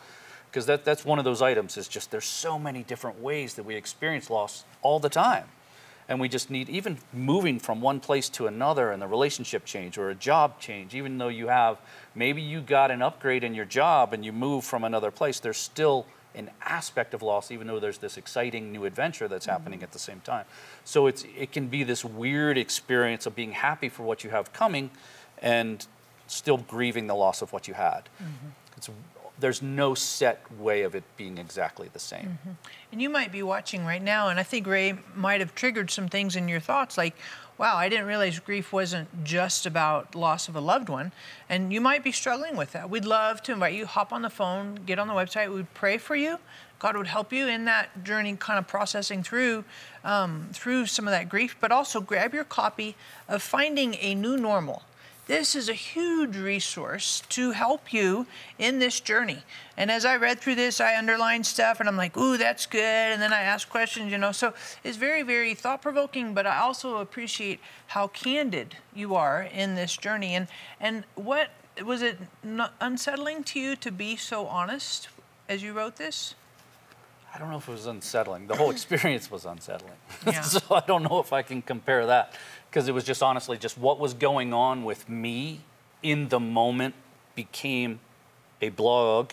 Because 0.51 0.67
that, 0.67 0.85
that's 0.85 1.05
one 1.05 1.19
of 1.19 1.25
those 1.25 1.43
items 1.43 1.77
is 1.77 1.89
just 1.89 2.11
there's 2.11 2.27
so 2.27 2.59
many 2.59 2.83
different 2.83 3.21
ways 3.21 3.55
that 3.55 3.65
we 3.65 3.75
experience 3.75 4.31
loss 4.31 4.65
all 4.83 5.01
the 5.01 5.09
time. 5.09 5.47
And 6.09 6.21
we 6.21 6.29
just 6.29 6.51
need 6.51 6.69
even 6.69 6.99
moving 7.13 7.59
from 7.59 7.81
one 7.81 7.99
place 7.99 8.29
to 8.31 8.47
another 8.47 8.93
and 8.93 9.03
the 9.03 9.09
relationship 9.09 9.65
change 9.65 9.99
or 9.99 10.11
a 10.11 10.15
job 10.15 10.61
change 10.61 10.95
even 10.95 11.19
though 11.19 11.29
you 11.29 11.49
have 11.49 11.79
maybe 12.15 12.43
you 12.43 12.61
got 12.61 12.91
an 12.91 13.03
upgrade 13.03 13.43
in 13.43 13.55
your 13.55 13.65
job 13.65 14.13
and 14.13 14.25
you 14.25 14.33
move 14.33 14.65
from 14.65 14.85
another 14.85 15.11
place 15.11 15.41
there's 15.41 15.57
still 15.57 16.07
an 16.37 16.51
aspect 16.63 17.15
of 17.15 17.23
loss 17.23 17.51
even 17.51 17.67
though 17.67 17.81
there's 17.81 17.99
this 17.99 18.17
exciting 18.17 18.71
new 18.71 18.85
adventure 18.85 19.27
that's 19.27 19.47
happening 19.47 19.83
at 19.83 19.93
the 19.93 19.99
same 19.99 20.21
time. 20.21 20.45
So 20.85 21.07
it's 21.07 21.25
it 21.37 21.53
can 21.53 21.69
be 21.69 21.83
this 21.83 22.05
weird 22.05 22.59
experience 22.59 23.27
of 23.27 23.35
being 23.35 23.53
happy 23.53 23.89
for 23.89 24.03
what 24.03 24.23
you 24.23 24.31
have 24.31 24.53
coming 24.53 24.91
and 25.41 25.87
still 26.27 26.59
grieving 26.59 27.07
the 27.07 27.15
loss 27.15 27.43
of 27.43 27.53
what 27.53 27.69
you 27.69 27.75
had. 27.75 28.09
Mm-hmm. 28.21 28.49
It's 28.77 28.91
there's 29.39 29.61
no 29.61 29.95
set 29.95 30.41
way 30.59 30.83
of 30.83 30.95
it 30.95 31.05
being 31.17 31.39
exactly 31.39 31.91
the 31.93 31.99
same. 31.99 32.39
Mm-hmm. 32.41 32.51
And 32.93 33.03
you 33.03 33.11
might 33.11 33.33
be 33.33 33.43
watching 33.43 33.85
right 33.85 34.03
now, 34.03 34.29
and 34.29 34.41
I 34.41 34.43
think 34.43 34.67
Ray 34.67 34.95
might 35.15 35.41
have 35.41 35.55
triggered 35.55 35.91
some 35.91 36.09
things 36.09 36.37
in 36.37 36.49
your 36.49 36.61
thoughts 36.61 36.97
like, 36.97 37.15
wow, 37.59 37.77
I 37.77 37.89
didn't 37.89 38.07
realize 38.07 38.39
grief 38.39 38.73
wasn't 38.73 39.25
just 39.25 39.67
about 39.67 40.15
loss 40.15 40.49
of 40.49 40.57
a 40.57 40.61
loved 40.61 40.89
one. 40.89 41.13
And 41.49 41.73
you 41.73 41.81
might 41.81 42.05
be 42.05 42.13
struggling 42.13 42.57
with 42.57 42.73
that. 42.73 42.91
We'd 42.91 43.05
love 43.05 43.43
to 43.45 43.53
invite 43.53 43.75
you, 43.75 43.87
hop 43.87 44.13
on 44.13 44.23
the 44.23 44.31
phone, 44.31 44.81
get 44.87 44.99
on 44.99 45.09
the 45.09 45.15
website. 45.15 45.53
We'd 45.53 45.73
pray 45.75 45.99
for 45.99 46.17
you. 46.17 46.39
God 46.79 46.97
would 46.97 47.07
help 47.07 47.33
you 47.33 47.47
in 47.47 47.65
that 47.65 48.05
journey, 48.05 48.37
kind 48.37 48.59
of 48.59 48.67
processing 48.67 49.23
through 49.23 49.65
um, 50.05 50.49
through 50.53 50.87
some 50.87 51.09
of 51.09 51.13
that 51.13 51.29
grief, 51.29 51.57
but 51.59 51.73
also 51.73 52.01
grab 52.01 52.35
your 52.35 52.45
copy 52.45 52.95
of 53.29 53.43
Finding 53.43 53.97
a 54.01 54.15
New 54.15 54.37
Normal. 54.37 54.83
This 55.27 55.57
is 55.57 55.69
a 55.69 55.75
huge 55.75 56.37
resource 56.37 57.21
to 57.31 57.51
help 57.51 57.93
you 57.93 58.27
in 58.61 58.79
this 58.79 59.01
journey. 59.01 59.43
And 59.77 59.91
as 59.91 60.05
I 60.05 60.17
read 60.17 60.39
through 60.39 60.55
this, 60.55 60.81
I 60.81 60.97
underlined 60.97 61.47
stuff 61.47 61.81
and 61.81 61.89
I'm 61.89 61.97
like, 61.97 62.17
ooh, 62.17 62.37
that's 62.37 62.65
good. 62.65 62.81
And 62.81 63.21
then 63.21 63.33
I 63.33 63.41
ask 63.41 63.69
questions, 63.69 64.13
you 64.13 64.19
know. 64.19 64.31
So 64.31 64.55
it's 64.85 64.97
very, 64.97 65.23
very 65.23 65.55
thought 65.55 65.83
provoking, 65.83 66.33
but 66.33 66.47
I 66.47 66.59
also 66.59 66.99
appreciate 66.99 67.59
how 67.89 68.07
candid 68.07 68.77
you 68.95 69.17
are 69.17 69.43
in 69.43 69.75
this 69.75 69.97
journey. 69.97 70.37
And, 70.37 70.47
and 70.79 71.03
what 71.17 71.51
was 71.85 72.03
it 72.03 72.19
unsettling 72.81 73.43
to 73.45 73.59
you 73.59 73.75
to 73.77 73.91
be 73.91 74.15
so 74.15 74.47
honest 74.47 75.09
as 75.49 75.61
you 75.61 75.73
wrote 75.73 75.97
this? 75.97 76.37
I 77.37 77.39
don't 77.39 77.51
know 77.51 77.59
if 77.59 77.69
it 77.69 77.73
was 77.73 77.85
unsettling. 77.85 78.47
The 78.47 78.57
whole 78.57 78.71
experience 78.71 79.31
was 79.31 79.45
unsettling. 79.45 79.93
Yeah. 80.27 80.41
so 80.41 80.61
I 80.75 80.81
don't 80.87 81.03
know 81.03 81.21
if 81.21 81.35
I 81.35 81.43
can 81.43 81.61
compare 81.61 82.07
that 82.07 82.35
because 82.71 82.89
it 82.89 82.93
was 82.93 83.05
just 83.05 83.23
honestly 83.23 83.59
just 83.59 83.77
what 83.77 83.99
was 83.99 84.15
going 84.15 84.55
on 84.55 84.85
with 84.85 85.07
me 85.07 85.61
in 86.03 86.29
the 86.29 86.41
moment 86.41 86.95
became 87.35 88.01
a 88.63 88.71
blog, 88.71 89.33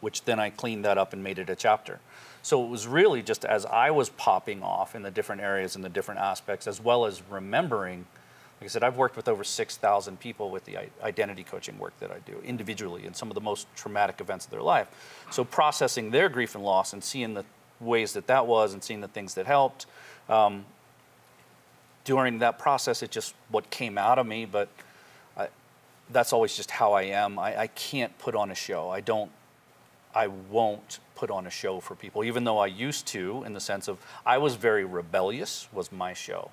which 0.00 0.24
then 0.24 0.40
I 0.40 0.50
cleaned 0.50 0.84
that 0.84 0.98
up 0.98 1.12
and 1.12 1.22
made 1.22 1.38
it 1.38 1.48
a 1.48 1.54
chapter. 1.54 2.00
So 2.42 2.64
it 2.64 2.68
was 2.68 2.88
really 2.88 3.22
just 3.22 3.44
as 3.44 3.64
I 3.66 3.92
was 3.92 4.10
popping 4.10 4.62
off 4.64 4.96
in 4.96 5.02
the 5.02 5.12
different 5.12 5.40
areas 5.40 5.76
and 5.76 5.84
the 5.84 5.88
different 5.88 6.20
aspects, 6.20 6.66
as 6.66 6.80
well 6.80 7.06
as 7.06 7.22
remembering. 7.30 8.06
Like 8.60 8.70
I 8.70 8.72
said, 8.72 8.84
I've 8.84 8.96
worked 8.96 9.16
with 9.16 9.28
over 9.28 9.44
6,000 9.44 10.20
people 10.20 10.50
with 10.50 10.64
the 10.64 10.78
identity 11.02 11.44
coaching 11.44 11.78
work 11.78 11.98
that 12.00 12.10
I 12.10 12.18
do 12.20 12.40
individually 12.44 13.04
in 13.04 13.12
some 13.12 13.28
of 13.28 13.34
the 13.34 13.40
most 13.40 13.66
traumatic 13.76 14.20
events 14.20 14.46
of 14.46 14.50
their 14.50 14.62
life. 14.62 14.88
So 15.30 15.44
processing 15.44 16.10
their 16.10 16.28
grief 16.28 16.54
and 16.54 16.64
loss 16.64 16.92
and 16.92 17.02
seeing 17.02 17.34
the 17.34 17.44
ways 17.80 18.12
that 18.14 18.26
that 18.28 18.46
was 18.46 18.72
and 18.72 18.82
seeing 18.82 19.00
the 19.00 19.08
things 19.08 19.34
that 19.34 19.46
helped. 19.46 19.86
Um, 20.28 20.64
during 22.04 22.38
that 22.38 22.58
process, 22.58 23.02
it 23.02 23.10
just 23.10 23.34
what 23.50 23.68
came 23.70 23.98
out 23.98 24.18
of 24.18 24.26
me, 24.26 24.44
but 24.44 24.68
I, 25.36 25.48
that's 26.10 26.32
always 26.32 26.56
just 26.56 26.70
how 26.70 26.92
I 26.92 27.02
am. 27.02 27.38
I, 27.38 27.60
I 27.62 27.66
can't 27.68 28.16
put 28.18 28.34
on 28.34 28.50
a 28.50 28.54
show. 28.54 28.88
I 28.90 29.00
don't 29.00 29.30
I 30.14 30.28
won't 30.28 31.00
put 31.16 31.30
on 31.30 31.46
a 31.46 31.50
show 31.50 31.80
for 31.80 31.96
people, 31.96 32.22
even 32.22 32.44
though 32.44 32.58
I 32.58 32.66
used 32.66 33.06
to, 33.08 33.42
in 33.44 33.52
the 33.52 33.60
sense 33.60 33.88
of 33.88 33.98
I 34.24 34.38
was 34.38 34.54
very 34.54 34.84
rebellious, 34.84 35.68
was 35.72 35.90
my 35.90 36.12
show. 36.12 36.50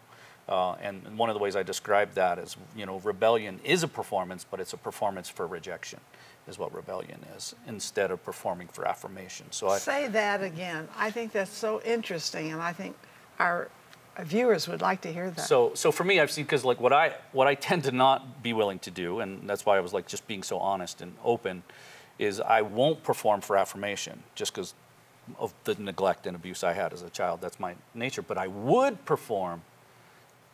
Uh, 0.52 0.74
and 0.82 1.02
and 1.06 1.18
one 1.18 1.30
of 1.30 1.34
the 1.34 1.40
ways 1.40 1.56
I 1.56 1.64
describe 1.64 2.14
that 2.16 2.38
is, 2.38 2.58
you 2.76 2.86
know, 2.86 3.00
rebellion 3.00 3.62
is 3.64 3.84
a 3.84 3.88
performance, 3.88 4.46
but 4.50 4.60
it's 4.60 4.74
a 4.74 4.78
performance 4.78 5.30
for 5.30 5.48
rejection, 5.48 6.02
is 6.46 6.60
what 6.60 6.74
rebellion 6.76 7.26
is, 7.38 7.56
instead 7.68 8.12
of 8.12 8.22
performing 8.26 8.68
for 8.68 8.86
affirmation. 8.86 9.46
So 9.52 9.70
I, 9.70 9.78
Say 9.78 10.10
that 10.10 10.44
again. 10.44 10.90
I 10.98 11.10
think 11.10 11.32
that's 11.32 11.56
so 11.56 11.82
interesting, 11.84 12.52
and 12.52 12.62
I 12.62 12.74
think 12.74 12.98
our 13.40 13.70
viewers 14.20 14.68
would 14.68 14.82
like 14.82 15.00
to 15.02 15.14
hear 15.14 15.32
that. 15.32 15.40
So, 15.40 15.72
so 15.74 15.90
for 15.90 16.04
me, 16.04 16.20
I've 16.20 16.30
seen 16.30 16.44
because 16.44 16.66
like 16.66 16.82
what 16.82 16.92
I 16.92 17.16
what 17.32 17.48
I 17.48 17.56
tend 17.56 17.86
to 17.86 17.94
not 17.94 18.44
be 18.44 18.52
willing 18.52 18.80
to 18.80 18.92
do, 18.92 19.22
and 19.22 19.50
that's 19.50 19.66
why 19.66 19.78
I 19.78 19.80
was 19.80 19.94
like 19.94 20.06
just 20.06 20.28
being 20.28 20.44
so 20.44 20.58
honest 20.58 21.02
and 21.02 21.16
open, 21.24 21.64
is 22.20 22.42
I 22.42 22.62
won't 22.62 23.04
perform 23.04 23.40
for 23.40 23.56
affirmation 23.56 24.22
just 24.36 24.54
because 24.54 24.74
of 25.40 25.54
the 25.64 25.76
neglect 25.76 26.28
and 26.28 26.36
abuse 26.36 26.62
I 26.62 26.74
had 26.74 26.92
as 26.92 27.04
a 27.04 27.10
child. 27.10 27.40
That's 27.40 27.58
my 27.58 27.76
nature. 27.94 28.22
But 28.22 28.38
I 28.38 28.48
would 28.48 29.06
perform 29.06 29.62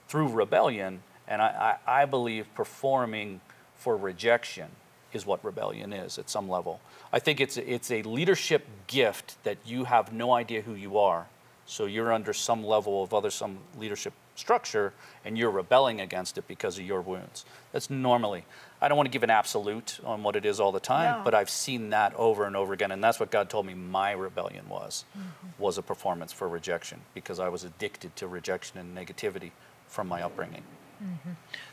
through 0.08 0.30
rebellion, 0.30 1.04
and 1.28 1.42
I, 1.42 1.78
I, 1.86 2.02
I 2.02 2.06
believe 2.06 2.54
performing 2.56 3.42
for 3.76 3.96
rejection 3.96 4.70
is 5.14 5.26
what 5.26 5.44
rebellion 5.44 5.94
is 5.94 6.18
at 6.18 6.30
some 6.30 6.50
level. 6.50 6.80
I 7.14 7.20
think 7.20 7.40
it's 7.40 7.58
it's 7.58 7.92
a 7.92 8.02
leadership 8.04 8.68
gift 8.88 9.42
that 9.44 9.58
you 9.66 9.86
have 9.86 10.12
no 10.12 10.34
idea 10.34 10.62
who 10.62 10.74
you 10.74 10.98
are 10.98 11.28
so 11.68 11.86
you're 11.86 12.14
under 12.14 12.34
some 12.34 12.64
level 12.64 13.04
of 13.04 13.14
other 13.14 13.30
some 13.30 13.60
leadership 13.78 14.14
structure 14.36 14.94
and 15.26 15.38
you're 15.38 15.52
rebelling 15.52 16.00
against 16.00 16.38
it 16.38 16.48
because 16.48 16.80
of 16.80 16.86
your 16.86 17.02
wounds. 17.02 17.44
That's 17.74 17.90
normally. 17.90 18.46
I 18.82 18.88
don't 18.88 18.96
want 18.96 19.08
to 19.08 19.12
give 19.12 19.24
an 19.24 19.30
absolute 19.30 20.00
on 20.06 20.24
what 20.24 20.36
it 20.36 20.46
is 20.46 20.60
all 20.60 20.72
the 20.72 20.80
time, 20.80 21.20
No. 21.20 21.24
but 21.26 21.34
I've 21.34 21.50
seen 21.50 21.90
that 21.90 22.14
over 22.16 22.46
and 22.46 22.56
over 22.56 22.74
again 22.74 22.92
and 22.92 23.04
that's 23.04 23.20
what 23.20 23.32
God 23.32 23.50
told 23.50 23.66
me 23.66 23.74
my 23.74 24.12
rebellion 24.12 24.70
was 24.70 25.04
mm-hmm. 25.12 25.62
was 25.62 25.78
a 25.78 25.82
performance 25.82 26.32
for 26.32 26.48
rejection 26.48 27.02
because 27.14 27.40
I 27.40 27.50
was 27.50 27.66
addicted 27.66 28.16
to 28.16 28.28
rejection 28.28 28.80
and 28.80 28.98
negativity 28.98 29.52
from 29.88 30.08
my 30.08 30.22
upbringing. 30.22 30.64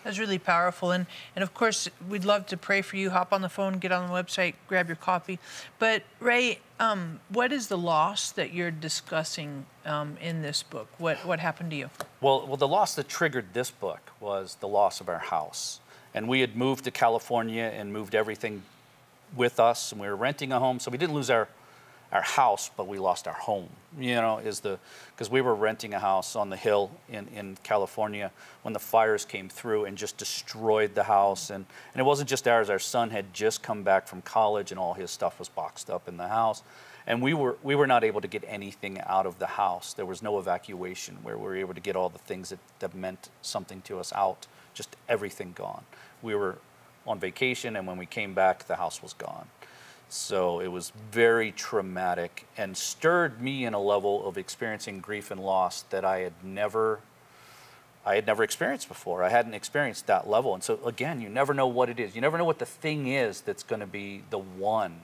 That's 0.03 0.19
really 0.19 0.39
powerful. 0.39 0.91
And, 0.91 1.07
and 1.35 1.43
of 1.43 1.55
course, 1.55 1.89
we'd 2.09 2.25
love 2.25 2.47
to 2.47 2.57
pray 2.57 2.83
for 2.83 2.97
you. 2.97 3.11
Hop 3.11 3.33
on 3.33 3.41
the 3.41 3.49
phone, 3.49 3.79
get 3.79 3.91
on 3.91 4.07
the 4.07 4.13
website, 4.13 4.55
grab 4.69 4.87
your 4.89 4.97
copy. 4.97 5.39
But, 5.79 6.03
Ray, 6.21 6.59
um, 6.79 7.21
what 7.31 7.53
is 7.53 7.69
the 7.69 7.79
loss 7.79 8.31
that 8.33 8.53
you're 8.53 8.71
discussing 8.71 9.65
um, 9.87 10.19
in 10.21 10.43
this 10.43 10.63
book? 10.63 10.89
What, 10.99 11.25
what 11.25 11.41
happened 11.41 11.71
to 11.71 11.77
you? 11.77 11.91
Well, 12.21 12.47
well, 12.47 12.59
the 12.59 12.69
loss 12.69 12.95
that 12.97 13.09
triggered 13.09 13.55
this 13.55 13.71
book 13.71 14.13
was 14.21 14.57
the 14.61 14.69
loss 14.69 15.01
of 15.01 15.09
our 15.09 15.21
house. 15.21 15.81
And 16.13 16.29
we 16.29 16.41
had 16.41 16.55
moved 16.55 16.85
to 16.85 16.91
California 16.91 17.73
and 17.75 17.93
moved 17.93 18.15
everything 18.15 18.63
with 19.35 19.59
us, 19.59 19.91
and 19.91 20.01
we 20.01 20.07
were 20.07 20.17
renting 20.17 20.53
a 20.53 20.59
home, 20.59 20.79
so 20.79 20.91
we 20.91 20.99
didn't 20.99 21.15
lose 21.15 21.31
our 21.31 21.49
our 22.15 22.23
house, 22.23 22.71
but 22.77 22.87
we 22.87 22.99
lost 22.99 23.27
our 23.27 23.35
home. 23.35 23.69
You 23.99 24.15
know, 24.15 24.39
is 24.39 24.61
the 24.61 24.79
because 25.11 25.31
we 25.31 25.41
were 25.41 25.55
renting 25.55 25.95
a 25.95 25.99
house 25.99 26.37
on 26.37 26.49
the 26.49 26.57
hill 26.57 26.91
in, 27.09 27.29
in 27.29 27.59
California 27.63 28.31
when 28.63 28.73
the 28.73 28.81
fires 28.81 29.25
came 29.25 29.49
through 29.49 29.85
and 29.85 29.99
just 29.99 30.17
destroyed 30.17 30.95
the 30.95 31.03
house. 31.03 31.51
And, 31.51 31.67
and 31.93 32.01
it 32.01 32.05
wasn't 32.05 32.29
just 32.29 32.49
ours, 32.49 32.71
our 32.71 32.79
son 32.79 33.11
had 33.11 33.35
just 33.35 33.63
come 33.63 33.83
back 33.83 34.07
from 34.07 34.23
college 34.23 34.71
and 34.71 34.79
all 34.79 34.95
his 34.95 35.11
stuff 35.11 35.39
was 35.39 35.49
boxed 35.49 35.91
up 35.91 36.09
in 36.09 36.17
the 36.17 36.29
house. 36.29 36.63
And 37.07 37.21
we 37.21 37.35
were 37.35 37.57
we 37.63 37.75
were 37.75 37.87
not 37.87 38.05
able 38.05 38.21
to 38.21 38.29
get 38.29 38.45
anything 38.47 39.01
out 39.07 39.27
of 39.27 39.41
the 39.41 39.47
house. 39.47 39.93
There 39.93 40.07
was 40.07 40.23
no 40.23 40.39
evacuation 40.39 41.19
where 41.23 41.37
we 41.37 41.45
were 41.45 41.57
able 41.57 41.75
to 41.75 41.81
get 41.81 41.97
all 41.97 42.09
the 42.09 42.19
things 42.19 42.51
that, 42.51 42.61
that 42.79 42.95
meant 42.95 43.29
something 43.43 43.83
to 43.83 43.99
us 43.99 44.13
out. 44.13 44.47
Just 44.73 44.97
everything 45.09 45.53
gone. 45.55 45.85
We 46.23 46.37
were 46.37 46.59
on 47.07 47.19
vacation 47.19 47.77
and 47.77 47.87
when 47.87 47.99
we 47.99 48.07
came 48.07 48.35
back 48.35 48.67
the 48.67 48.77
house 48.77 49.03
was 49.03 49.13
gone. 49.13 49.47
So 50.09 50.61
it 50.61 50.69
was 50.69 50.93
very 51.11 51.51
traumatic 51.51 52.47
and 52.57 52.77
stirred 52.77 53.41
me 53.41 53.65
in 53.65 53.75
a 53.75 53.81
level 53.81 54.27
of 54.27 54.39
experiencing 54.39 55.01
grief 55.01 55.31
and 55.31 55.41
loss 55.41 55.83
that 55.91 56.05
I 56.05 56.21
had 56.21 56.33
never 56.43 57.01
I 58.07 58.17
had 58.17 58.27
never 58.27 58.43
experienced 58.45 58.89
before. 58.89 59.23
I 59.23 59.31
hadn't 59.31 59.55
experienced 59.55 60.07
that 60.09 60.29
level. 60.29 60.53
And 60.53 60.63
so 60.63 60.79
again, 60.85 61.23
you 61.23 61.31
never 61.31 61.55
know 61.55 61.67
what 61.67 61.89
it 61.89 61.99
is. 61.99 62.15
You 62.15 62.21
never 62.21 62.37
know 62.37 62.45
what 62.45 62.59
the 62.59 62.67
thing 62.67 63.07
is 63.09 63.41
that's 63.41 63.63
going 63.63 63.81
to 63.81 63.87
be 63.87 64.23
the 64.29 64.39
one. 64.39 65.01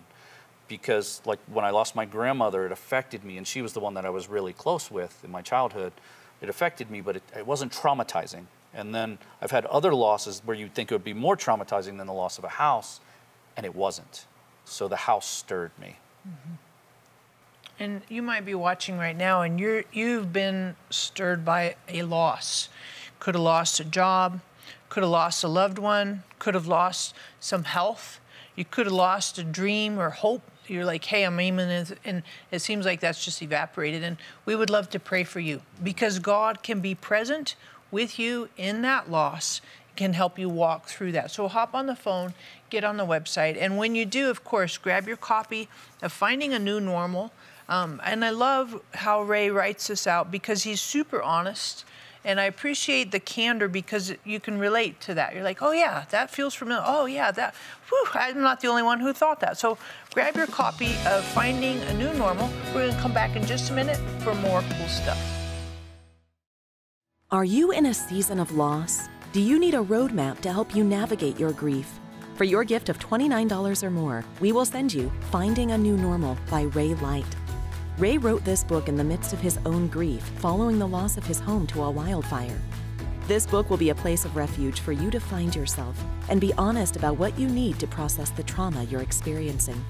Because 0.69 1.23
like 1.25 1.39
when 1.51 1.65
I 1.65 1.71
lost 1.71 1.97
my 1.97 2.05
grandmother, 2.05 2.67
it 2.67 2.73
affected 2.73 3.25
me 3.25 3.39
and 3.39 3.47
she 3.47 3.63
was 3.63 3.73
the 3.73 3.81
one 3.81 3.95
that 3.95 4.05
I 4.05 4.11
was 4.11 4.29
really 4.29 4.53
close 4.53 4.91
with 4.91 5.25
in 5.25 5.31
my 5.31 5.41
childhood. 5.41 5.95
It 6.43 6.49
affected 6.49 6.91
me, 6.91 7.01
but 7.01 7.17
it, 7.17 7.23
it 7.37 7.47
wasn't 7.47 7.73
traumatizing. 7.73 8.45
And 8.73 8.95
then 8.95 9.19
I've 9.43 9.51
had 9.51 9.67
other 9.67 9.95
losses 9.95 10.43
where 10.45 10.57
you'd 10.57 10.75
think 10.75 10.93
it 10.93 10.95
would 10.95 11.05
be 11.05 11.15
more 11.15 11.37
traumatizing 11.37 11.99
than 11.99 12.07
the 12.07 12.13
loss 12.13 12.39
of 12.39 12.45
a 12.45 12.49
house, 12.49 13.01
and 13.57 13.67
it 13.67 13.75
wasn't. 13.75 14.27
So 14.71 14.87
the 14.87 14.97
house 14.97 15.29
stirred 15.29 15.73
me. 15.81 15.97
Mm-hmm. 16.27 16.55
And 17.81 18.03
you 18.09 18.23
might 18.23 18.45
be 18.45 18.55
watching 18.55 18.99
right 18.99 19.17
now, 19.17 19.43
and 19.43 19.59
you're 19.59 19.83
you've 19.93 20.33
been 20.33 20.77
stirred 20.91 21.45
by 21.45 21.75
a 21.89 22.03
loss. 22.03 22.69
Could 23.19 23.35
have 23.35 23.43
lost 23.43 23.81
a 23.81 23.85
job, 23.85 24.41
could 24.89 25.03
have 25.03 25.11
lost 25.11 25.43
a 25.43 25.49
loved 25.49 25.79
one, 25.79 26.23
could 26.39 26.55
have 26.55 26.69
lost 26.69 27.15
some 27.41 27.65
health. 27.65 28.21
You 28.55 28.65
could 28.65 28.87
have 28.87 28.95
lost 28.95 29.39
a 29.39 29.45
dream 29.45 29.99
or 29.99 30.11
hope. 30.11 30.43
You're 30.69 30.85
like, 30.85 31.05
hey, 31.07 31.25
I'm 31.25 31.41
aiming, 31.41 31.67
this," 31.67 31.93
and 32.05 32.23
it 32.53 32.61
seems 32.61 32.87
like 32.87 33.01
that's 33.01 33.25
just 33.25 33.43
evaporated. 33.43 34.05
And 34.05 34.19
we 34.45 34.55
would 34.55 34.71
love 34.71 34.89
to 34.91 35.01
pray 35.01 35.25
for 35.25 35.41
you 35.41 35.63
because 35.83 36.21
God 36.21 36.63
can 36.63 36.81
be 36.81 36.95
present 36.95 37.57
with 37.91 38.21
you 38.21 38.49
in 38.57 38.83
that 38.83 39.11
loss 39.11 39.61
can 40.01 40.15
help 40.15 40.39
you 40.39 40.49
walk 40.49 40.87
through 40.87 41.13
that. 41.13 41.31
So 41.31 41.47
hop 41.47 41.75
on 41.75 41.85
the 41.85 41.95
phone, 41.95 42.33
get 42.71 42.85
on 42.85 42.97
the 42.97 43.05
website, 43.05 43.59
and 43.61 43.77
when 43.77 43.95
you 43.95 44.07
do, 44.07 44.31
of 44.31 44.43
course, 44.45 44.79
grab 44.79 45.07
your 45.07 45.19
copy 45.19 45.69
of 46.01 46.11
Finding 46.11 46.55
a 46.55 46.59
New 46.59 46.81
Normal. 46.81 47.33
Um, 47.69 48.01
and 48.03 48.25
I 48.25 48.31
love 48.31 48.81
how 48.95 49.21
Ray 49.21 49.51
writes 49.51 49.89
this 49.89 50.07
out 50.07 50.31
because 50.31 50.63
he's 50.63 50.81
super 50.81 51.21
honest. 51.21 51.85
And 52.25 52.41
I 52.41 52.45
appreciate 52.45 53.13
the 53.13 53.21
candor 53.21 53.69
because 53.69 54.15
you 54.25 54.41
can 54.41 54.59
relate 54.59 55.03
to 55.03 55.13
that. 55.15 55.35
You're 55.35 55.45
like, 55.45 55.61
oh 55.61 55.73
yeah, 55.73 56.07
that 56.09 56.31
feels 56.31 56.55
familiar. 56.55 56.83
Oh 56.87 57.05
yeah, 57.05 57.31
that. 57.31 57.55
Whew, 57.91 58.07
I'm 58.15 58.41
not 58.41 58.61
the 58.61 58.69
only 58.69 58.83
one 58.83 59.01
who 59.01 59.13
thought 59.13 59.41
that. 59.41 59.59
So 59.59 59.77
grab 60.15 60.35
your 60.35 60.47
copy 60.47 60.93
of 61.07 61.23
Finding 61.27 61.79
a 61.83 61.93
New 61.93 62.13
Normal. 62.15 62.49
We're 62.69 62.87
going 62.87 62.95
to 62.95 63.03
come 63.03 63.13
back 63.13 63.37
in 63.37 63.45
just 63.45 63.71
a 63.71 63.75
minute 63.75 64.01
for 64.21 64.35
more 64.37 64.63
cool 64.63 64.89
stuff. 64.89 65.21
Are 67.31 67.45
you 67.45 67.71
in 67.71 67.85
a 67.85 67.93
season 67.93 68.41
of 68.41 68.51
loss? 68.53 69.11
Do 69.33 69.41
you 69.41 69.61
need 69.61 69.75
a 69.75 69.85
roadmap 69.85 70.41
to 70.41 70.53
help 70.53 70.75
you 70.75 70.83
navigate 70.83 71.39
your 71.39 71.53
grief? 71.53 72.01
For 72.35 72.43
your 72.43 72.65
gift 72.65 72.89
of 72.89 72.99
$29 72.99 73.85
or 73.85 73.91
more, 73.91 74.25
we 74.41 74.51
will 74.51 74.65
send 74.65 74.93
you 74.93 75.13
Finding 75.31 75.71
a 75.71 75.79
New 75.79 75.97
Normal 75.97 76.37
by 76.51 76.63
Ray 76.63 76.95
Leight. 76.95 77.37
Ray 77.97 78.19
wrote 78.19 78.45
this 78.45 78.65
book 78.65 78.89
in 78.89 78.97
the 78.97 79.05
midst 79.05 79.33
of 79.33 79.39
his 79.39 79.61
own 79.65 79.87
grief 79.87 80.25
following 80.39 80.81
the 80.81 80.89
loss 80.89 81.17
of 81.17 81.25
his 81.25 81.39
home 81.39 81.65
to 81.69 81.85
a 81.85 81.91
wildfire. 81.91 82.61
This 83.29 83.47
book 83.47 83.71
will 83.71 83.77
be 83.77 83.91
a 83.91 83.95
place 83.95 84.25
of 84.25 84.35
refuge 84.35 84.81
for 84.81 84.91
you 84.91 85.13
to 85.13 85.21
find 85.21 85.55
yourself 85.55 85.97
and 86.29 86.41
be 86.41 86.53
honest 86.55 86.97
about 86.97 87.17
what 87.17 87.39
you 87.39 87.47
need 87.47 87.79
to 87.79 87.87
process 87.87 88.31
the 88.31 88.43
trauma 88.43 88.83
you're 88.83 89.01
experiencing. 89.01 89.81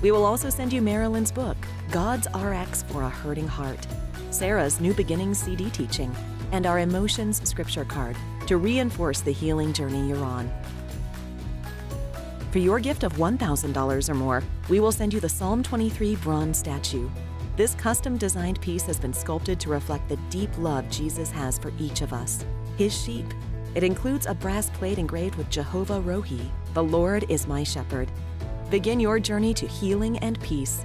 We 0.00 0.12
will 0.12 0.24
also 0.24 0.48
send 0.48 0.72
you 0.72 0.80
Marilyn's 0.80 1.30
book, 1.30 1.58
God's 1.90 2.26
RX 2.34 2.84
for 2.84 3.02
a 3.02 3.10
Hurting 3.10 3.48
Heart, 3.48 3.86
Sarah's 4.30 4.80
New 4.80 4.94
Beginnings 4.94 5.36
CD 5.36 5.68
teaching, 5.68 6.16
and 6.52 6.66
our 6.66 6.78
Emotions 6.78 7.40
scripture 7.48 7.84
card 7.84 8.16
to 8.46 8.56
reinforce 8.56 9.20
the 9.20 9.32
healing 9.32 9.72
journey 9.72 10.08
you're 10.08 10.24
on. 10.24 10.50
For 12.52 12.58
your 12.58 12.78
gift 12.78 13.02
of 13.02 13.14
$1,000 13.14 14.08
or 14.08 14.14
more, 14.14 14.42
we 14.68 14.78
will 14.78 14.92
send 14.92 15.14
you 15.14 15.20
the 15.20 15.28
Psalm 15.28 15.62
23 15.62 16.16
bronze 16.16 16.58
statue. 16.58 17.08
This 17.56 17.74
custom 17.74 18.16
designed 18.16 18.60
piece 18.60 18.82
has 18.82 18.98
been 18.98 19.12
sculpted 19.12 19.58
to 19.60 19.70
reflect 19.70 20.08
the 20.08 20.16
deep 20.28 20.50
love 20.58 20.88
Jesus 20.90 21.30
has 21.30 21.58
for 21.58 21.72
each 21.78 22.02
of 22.02 22.12
us, 22.12 22.44
his 22.76 22.94
sheep. 22.94 23.26
It 23.74 23.82
includes 23.82 24.26
a 24.26 24.34
brass 24.34 24.68
plate 24.70 24.98
engraved 24.98 25.36
with 25.36 25.48
Jehovah 25.48 26.00
Rohi, 26.00 26.46
the 26.74 26.84
Lord 26.84 27.24
is 27.30 27.46
my 27.46 27.62
shepherd. 27.62 28.10
Begin 28.70 29.00
your 29.00 29.18
journey 29.18 29.54
to 29.54 29.66
healing 29.66 30.18
and 30.18 30.40
peace. 30.40 30.84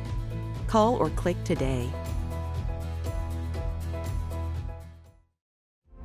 Call 0.68 0.96
or 0.96 1.10
click 1.12 1.42
today. 1.44 1.90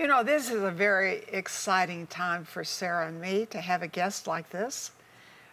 You 0.00 0.06
know, 0.06 0.22
this 0.22 0.50
is 0.50 0.62
a 0.62 0.70
very 0.70 1.24
exciting 1.30 2.06
time 2.06 2.46
for 2.46 2.64
Sarah 2.64 3.08
and 3.08 3.20
me 3.20 3.44
to 3.50 3.60
have 3.60 3.82
a 3.82 3.86
guest 3.86 4.26
like 4.26 4.48
this 4.48 4.92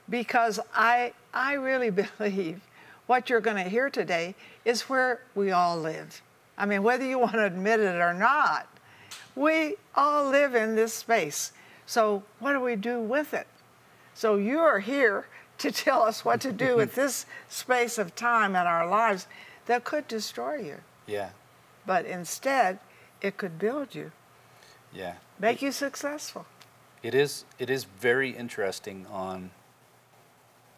because 0.09 0.57
I, 0.73 1.11
I 1.33 1.55
really 1.55 1.89
believe 2.17 2.61
what 3.07 3.29
you're 3.29 3.41
going 3.41 3.61
to 3.61 3.69
hear 3.69 3.89
today 3.89 4.35
is 4.63 4.83
where 4.83 5.19
we 5.35 5.51
all 5.51 5.77
live. 5.77 6.21
I 6.57 6.65
mean, 6.65 6.81
whether 6.81 7.03
you 7.03 7.19
want 7.19 7.33
to 7.33 7.43
admit 7.43 7.81
it 7.81 7.99
or 7.99 8.13
not, 8.13 8.69
we 9.35 9.75
all 9.95 10.29
live 10.29 10.55
in 10.55 10.75
this 10.75 10.93
space. 10.93 11.51
So, 11.85 12.23
what 12.39 12.53
do 12.53 12.61
we 12.61 12.77
do 12.77 13.01
with 13.01 13.33
it? 13.33 13.47
So, 14.13 14.37
you 14.37 14.59
are 14.59 14.79
here 14.79 15.27
to 15.57 15.71
tell 15.73 16.03
us 16.03 16.23
what 16.23 16.39
to 16.39 16.53
do 16.53 16.77
with 16.77 16.95
this 16.95 17.25
space 17.49 17.97
of 17.97 18.15
time 18.15 18.51
in 18.51 18.65
our 18.65 18.87
lives 18.87 19.27
that 19.65 19.83
could 19.83 20.07
destroy 20.07 20.55
you. 20.55 20.77
Yeah. 21.05 21.31
But 21.85 22.05
instead, 22.05 22.79
it 23.21 23.35
could 23.35 23.59
build 23.59 23.93
you, 23.93 24.13
Yeah. 24.97 25.13
make 25.39 25.61
you 25.61 25.71
successful. 25.71 26.45
It 27.03 27.13
is 27.13 27.45
it 27.59 27.69
is 27.69 27.83
very 28.01 28.31
interesting 28.31 29.05
on 29.11 29.51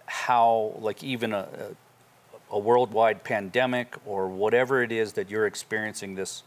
how 0.06 0.74
like 0.80 1.04
even 1.04 1.34
a, 1.34 1.48
a, 2.52 2.56
a 2.56 2.60
worldwide 2.60 3.24
pandemic 3.24 3.96
or 4.06 4.28
whatever 4.28 4.84
it 4.84 4.92
is 4.92 5.14
that 5.14 5.30
you're 5.30 5.46
experiencing 5.48 6.16
this 6.16 6.44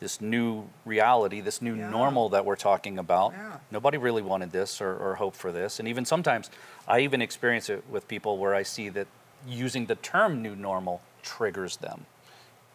this 0.00 0.20
new 0.20 0.68
reality, 0.84 1.40
this 1.40 1.60
new 1.60 1.74
Yeah. 1.74 1.90
normal 1.90 2.28
that 2.28 2.44
we're 2.44 2.54
talking 2.70 2.98
about. 2.98 3.32
Yeah. 3.32 3.56
Nobody 3.72 3.98
really 3.98 4.22
wanted 4.22 4.52
this 4.52 4.80
or, 4.80 4.94
or 4.96 5.16
hoped 5.16 5.36
for 5.36 5.50
this. 5.50 5.80
And 5.80 5.88
even 5.88 6.04
sometimes 6.04 6.50
I 6.86 7.00
even 7.00 7.20
experience 7.20 7.68
it 7.68 7.82
with 7.90 8.06
people 8.06 8.38
where 8.38 8.54
I 8.54 8.62
see 8.62 8.90
that 8.90 9.08
using 9.48 9.86
the 9.86 9.96
term 9.96 10.40
new 10.40 10.54
normal 10.54 11.00
triggers 11.22 11.78
them. 11.78 12.06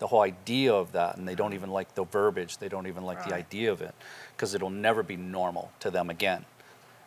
The 0.04 0.08
whole 0.08 0.22
idea 0.22 0.74
of 0.74 0.92
that, 0.92 1.16
and 1.16 1.26
they 1.26 1.36
don't 1.36 1.54
even 1.54 1.70
like 1.70 1.96
the 1.96 2.04
verbiage, 2.04 2.58
they 2.58 2.68
don't 2.68 2.88
even 2.88 3.04
like 3.04 3.26
the 3.26 3.34
idea 3.34 3.72
of 3.72 3.82
it, 3.82 3.96
because 4.36 4.54
it'll 4.54 4.70
never 4.70 5.02
be 5.02 5.16
normal 5.16 5.72
to 5.80 5.90
them 5.90 6.10
again. 6.10 6.44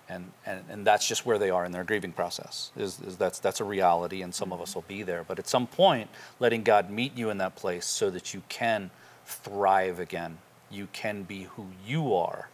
And, 0.09 0.33
and, 0.47 0.65
and 0.71 0.87
that's 0.87 1.07
just 1.07 1.27
where 1.27 1.37
they 1.37 1.51
are 1.51 1.67
in 1.67 1.73
their 1.73 1.85
grieving 1.85 2.13
process 2.13 2.71
is, 2.77 3.01
is 3.01 3.17
that's, 3.17 3.41
that's 3.41 3.61
a 3.61 3.65
reality 3.65 4.23
and 4.23 4.33
some 4.33 4.53
of 4.53 4.61
us 4.61 4.71
mm-hmm. 4.71 4.79
will 4.79 4.85
be 4.87 5.03
there. 5.03 5.25
But 5.25 5.39
at 5.41 5.49
some 5.49 5.67
point 5.67 6.09
letting 6.39 6.63
god 6.63 6.91
meet 6.91 7.17
you 7.17 7.29
in 7.29 7.39
that 7.39 7.57
place 7.57 7.87
so 7.87 8.09
that 8.11 8.33
you 8.33 8.43
can 8.49 8.91
thrive 9.25 9.99
again 9.99 10.39
you 10.71 10.87
can 10.93 11.25
be 11.25 11.45
who 11.57 11.67
you 11.85 12.15
are. 12.15 12.49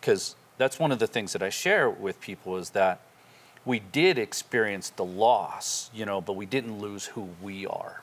Because 0.00 0.36
that's 0.58 0.78
one 0.78 0.92
of 0.92 0.98
the 0.98 1.06
things 1.06 1.32
that 1.32 1.42
i 1.42 1.50
share 1.50 1.88
with 1.88 2.20
people 2.20 2.56
is 2.56 2.70
that 2.70 3.00
we 3.64 3.78
did 3.78 4.18
experience 4.18 4.90
the 4.90 5.04
loss 5.04 5.90
you 5.94 6.04
know 6.04 6.20
but 6.20 6.34
we 6.34 6.46
didn't 6.46 6.78
lose 6.78 7.06
who 7.06 7.28
we 7.42 7.66
are 7.66 8.02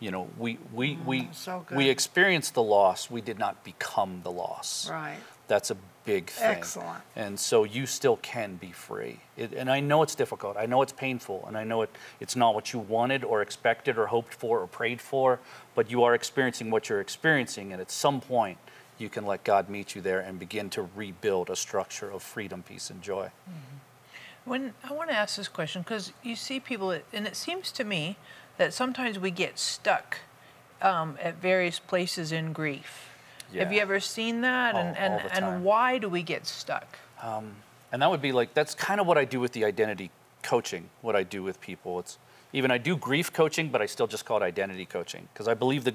you 0.00 0.10
know 0.10 0.28
we 0.38 0.58
we 0.72 0.98
oh, 1.00 1.06
we, 1.06 1.28
so 1.32 1.64
we 1.72 1.88
experienced 1.88 2.54
the 2.54 2.62
loss 2.62 3.10
we 3.10 3.20
did 3.20 3.38
not 3.38 3.64
become 3.64 4.20
the 4.22 4.30
loss 4.30 4.90
Right. 4.90 5.18
that's 5.48 5.70
a 5.70 5.76
big 6.06 6.30
thing. 6.30 6.48
Excellent. 6.48 7.02
And 7.14 7.38
so 7.38 7.64
you 7.64 7.84
still 7.84 8.16
can 8.18 8.56
be 8.56 8.72
free. 8.72 9.20
It, 9.36 9.52
and 9.52 9.70
I 9.70 9.80
know 9.80 10.02
it's 10.02 10.14
difficult. 10.14 10.56
I 10.56 10.64
know 10.64 10.80
it's 10.80 10.92
painful. 10.92 11.44
And 11.46 11.58
I 11.58 11.64
know 11.64 11.82
it, 11.82 11.90
it's 12.20 12.36
not 12.36 12.54
what 12.54 12.72
you 12.72 12.78
wanted 12.78 13.24
or 13.24 13.42
expected 13.42 13.98
or 13.98 14.06
hoped 14.06 14.32
for 14.32 14.60
or 14.60 14.66
prayed 14.66 15.00
for, 15.00 15.40
but 15.74 15.90
you 15.90 16.04
are 16.04 16.14
experiencing 16.14 16.70
what 16.70 16.88
you're 16.88 17.00
experiencing. 17.00 17.72
And 17.72 17.82
at 17.82 17.90
some 17.90 18.20
point, 18.20 18.56
you 18.96 19.10
can 19.10 19.26
let 19.26 19.44
God 19.44 19.68
meet 19.68 19.94
you 19.94 20.00
there 20.00 20.20
and 20.20 20.38
begin 20.38 20.70
to 20.70 20.88
rebuild 20.94 21.50
a 21.50 21.56
structure 21.56 22.10
of 22.10 22.22
freedom, 22.22 22.62
peace, 22.62 22.88
and 22.88 23.02
joy. 23.02 23.26
Mm-hmm. 23.26 24.50
When 24.50 24.74
I 24.88 24.92
want 24.92 25.10
to 25.10 25.16
ask 25.16 25.36
this 25.36 25.48
question 25.48 25.82
because 25.82 26.12
you 26.22 26.36
see 26.36 26.60
people, 26.60 26.92
and 27.12 27.26
it 27.26 27.34
seems 27.34 27.72
to 27.72 27.84
me 27.84 28.16
that 28.58 28.72
sometimes 28.72 29.18
we 29.18 29.30
get 29.30 29.58
stuck 29.58 30.18
um, 30.82 31.16
at 31.22 31.36
various 31.40 31.78
places 31.78 32.32
in 32.32 32.52
grief. 32.52 33.10
Have 33.54 33.72
you 33.72 33.80
ever 33.80 34.00
seen 34.00 34.40
that? 34.42 34.74
and 34.74 34.96
All- 34.96 35.20
and, 35.20 35.30
time. 35.30 35.44
and 35.44 35.64
why 35.64 35.98
do 35.98 36.08
we 36.08 36.22
get 36.22 36.46
stuck? 36.46 36.98
And 37.92 38.02
that 38.02 38.10
would 38.10 38.20
be 38.22 38.32
like 38.32 38.52
that's 38.54 38.74
kind 38.74 39.00
of 39.00 39.06
what 39.06 39.16
I 39.16 39.24
do 39.24 39.40
with 39.40 39.52
the 39.52 39.64
identity 39.64 40.10
coaching. 40.42 40.90
What 41.00 41.16
I 41.16 41.22
do 41.22 41.42
with 41.42 41.60
people, 41.60 41.98
it's 42.00 42.18
even 42.52 42.70
I 42.70 42.78
do 42.78 42.96
grief 42.96 43.32
coaching, 43.32 43.68
but 43.70 43.80
I 43.80 43.86
still 43.86 44.06
just 44.06 44.24
call 44.24 44.38
it 44.38 44.42
identity 44.42 44.84
coaching 44.84 45.28
because 45.32 45.48
I 45.48 45.54
believe 45.54 45.84
the 45.84 45.94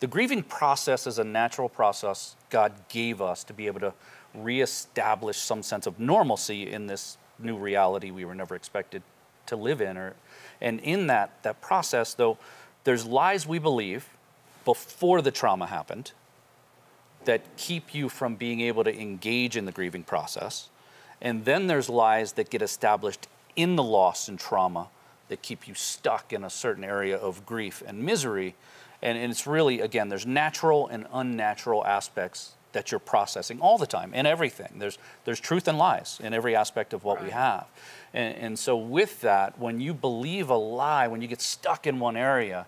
the 0.00 0.06
grieving 0.06 0.42
process 0.42 1.06
is 1.06 1.18
a 1.18 1.24
natural 1.24 1.68
process 1.68 2.36
God 2.50 2.72
gave 2.88 3.20
us 3.20 3.44
to 3.44 3.52
be 3.52 3.66
able 3.66 3.80
to 3.80 3.92
reestablish 4.34 5.36
some 5.36 5.62
sense 5.62 5.86
of 5.86 6.00
normalcy 6.00 6.70
in 6.72 6.86
this 6.86 7.18
new 7.38 7.56
reality 7.56 8.10
we 8.10 8.24
were 8.24 8.34
never 8.34 8.54
expected 8.54 9.02
to 9.46 9.56
live 9.56 9.80
in. 9.80 9.96
Or 9.96 10.14
and 10.62 10.80
in 10.80 11.08
that 11.08 11.42
that 11.42 11.60
process, 11.60 12.14
though, 12.14 12.38
there's 12.84 13.04
lies 13.04 13.46
we 13.46 13.58
believe 13.58 14.08
before 14.64 15.20
the 15.20 15.30
trauma 15.30 15.66
happened 15.66 16.12
that 17.24 17.56
keep 17.56 17.94
you 17.94 18.08
from 18.08 18.34
being 18.36 18.60
able 18.60 18.84
to 18.84 19.00
engage 19.00 19.56
in 19.56 19.64
the 19.64 19.72
grieving 19.72 20.02
process. 20.02 20.68
And 21.20 21.44
then 21.44 21.66
there's 21.66 21.88
lies 21.88 22.32
that 22.32 22.50
get 22.50 22.62
established 22.62 23.28
in 23.54 23.76
the 23.76 23.82
loss 23.82 24.28
and 24.28 24.38
trauma 24.38 24.88
that 25.28 25.42
keep 25.42 25.68
you 25.68 25.74
stuck 25.74 26.32
in 26.32 26.42
a 26.42 26.50
certain 26.50 26.84
area 26.84 27.16
of 27.16 27.46
grief 27.46 27.82
and 27.86 28.02
misery. 28.02 28.54
And, 29.00 29.16
and 29.16 29.30
it's 29.30 29.46
really, 29.46 29.80
again, 29.80 30.08
there's 30.08 30.26
natural 30.26 30.88
and 30.88 31.06
unnatural 31.12 31.84
aspects 31.86 32.54
that 32.72 32.90
you're 32.90 33.00
processing 33.00 33.60
all 33.60 33.78
the 33.78 33.86
time 33.86 34.14
in 34.14 34.26
everything. 34.26 34.74
There's, 34.78 34.98
there's 35.24 35.40
truth 35.40 35.68
and 35.68 35.78
lies 35.78 36.20
in 36.22 36.34
every 36.34 36.56
aspect 36.56 36.92
of 36.92 37.04
what 37.04 37.22
we 37.22 37.30
have. 37.30 37.66
And, 38.14 38.34
and 38.36 38.58
so, 38.58 38.76
with 38.76 39.20
that, 39.22 39.58
when 39.58 39.80
you 39.80 39.94
believe 39.94 40.50
a 40.50 40.56
lie, 40.56 41.08
when 41.08 41.22
you 41.22 41.28
get 41.28 41.40
stuck 41.40 41.86
in 41.86 41.98
one 41.98 42.16
area, 42.16 42.66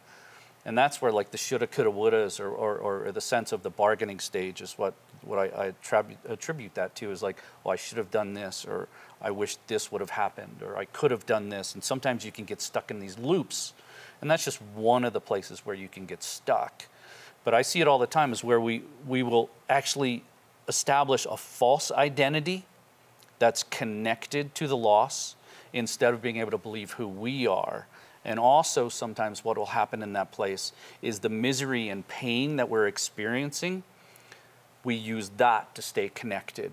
and 0.65 0.77
that's 0.77 1.03
where 1.03 1.13
like 1.13 1.31
the 1.31 1.39
shoulda, 1.39 1.67
coulda, 1.67 1.91
wouldas, 1.91 2.41
or, 2.41 2.49
or, 2.49 2.79
or 2.79 3.13
the 3.13 3.21
sense 3.21 3.53
of 3.53 3.63
the 3.63 3.71
bargaining 3.71 4.19
stage 4.19 4.63
is 4.63 4.79
what, 4.79 4.95
what 5.23 5.39
I, 5.39 5.65
I 5.65 5.65
attribute, 5.67 6.19
attribute 6.27 6.75
that 6.75 6.95
to 6.97 7.11
is 7.11 7.23
like, 7.23 7.37
well, 7.63 7.73
I 7.73 7.77
should 7.77 7.99
have 7.99 8.11
done 8.11 8.35
this, 8.35 8.65
or 8.65 8.89
I 9.21 9.31
wish 9.31 9.57
this 9.67 9.93
would 9.93 10.01
have 10.01 10.11
happened, 10.11 10.63
or 10.63 10.77
I 10.77 10.87
could 10.87 11.11
have 11.11 11.27
done 11.27 11.51
this. 11.51 11.75
And 11.75 11.85
sometimes 11.85 12.25
you 12.25 12.33
can 12.33 12.45
get 12.45 12.63
stuck 12.63 12.91
in 12.91 12.99
these 12.99 13.19
loops. 13.19 13.75
And 14.21 14.31
that's 14.31 14.45
just 14.45 14.63
one 14.75 15.05
of 15.05 15.13
the 15.13 15.21
places 15.21 15.67
where 15.67 15.77
you 15.77 15.89
can 15.89 16.07
get 16.07 16.23
stuck. 16.23 16.87
But 17.45 17.55
I 17.55 17.63
see 17.63 17.81
it 17.81 17.87
all 17.87 17.99
the 17.99 18.07
time 18.07 18.33
is 18.33 18.43
where 18.43 18.61
we, 18.61 18.83
we 19.07 19.23
will 19.23 19.51
actually 19.69 20.25
establish 20.67 21.27
a 21.31 21.37
false 21.37 21.93
identity 21.93 22.65
that's 23.39 23.63
connected 23.65 24.55
to 24.55 24.67
the 24.67 24.77
loss 24.77 25.37
instead 25.73 26.15
of 26.15 26.23
being 26.23 26.39
able 26.39 26.53
to 26.53 26.59
believe 26.59 26.93
who 26.93 27.07
we 27.07 27.47
are. 27.47 27.87
And 28.25 28.39
also, 28.39 28.89
sometimes 28.89 29.45
what 29.45 29.59
will 29.59 29.67
happen 29.67 30.03
in 30.03 30.15
that 30.15 30.33
place 30.33 30.73
is 31.03 31.19
the 31.19 31.29
misery 31.29 31.91
and 31.91 32.09
pain 32.09 32.57
that 32.57 32.71
we're 32.71 32.87
experiencing, 32.87 33.83
we 34.83 34.95
use 34.95 35.31
that 35.37 35.75
to 35.75 35.83
stay 35.83 36.09
connected 36.09 36.73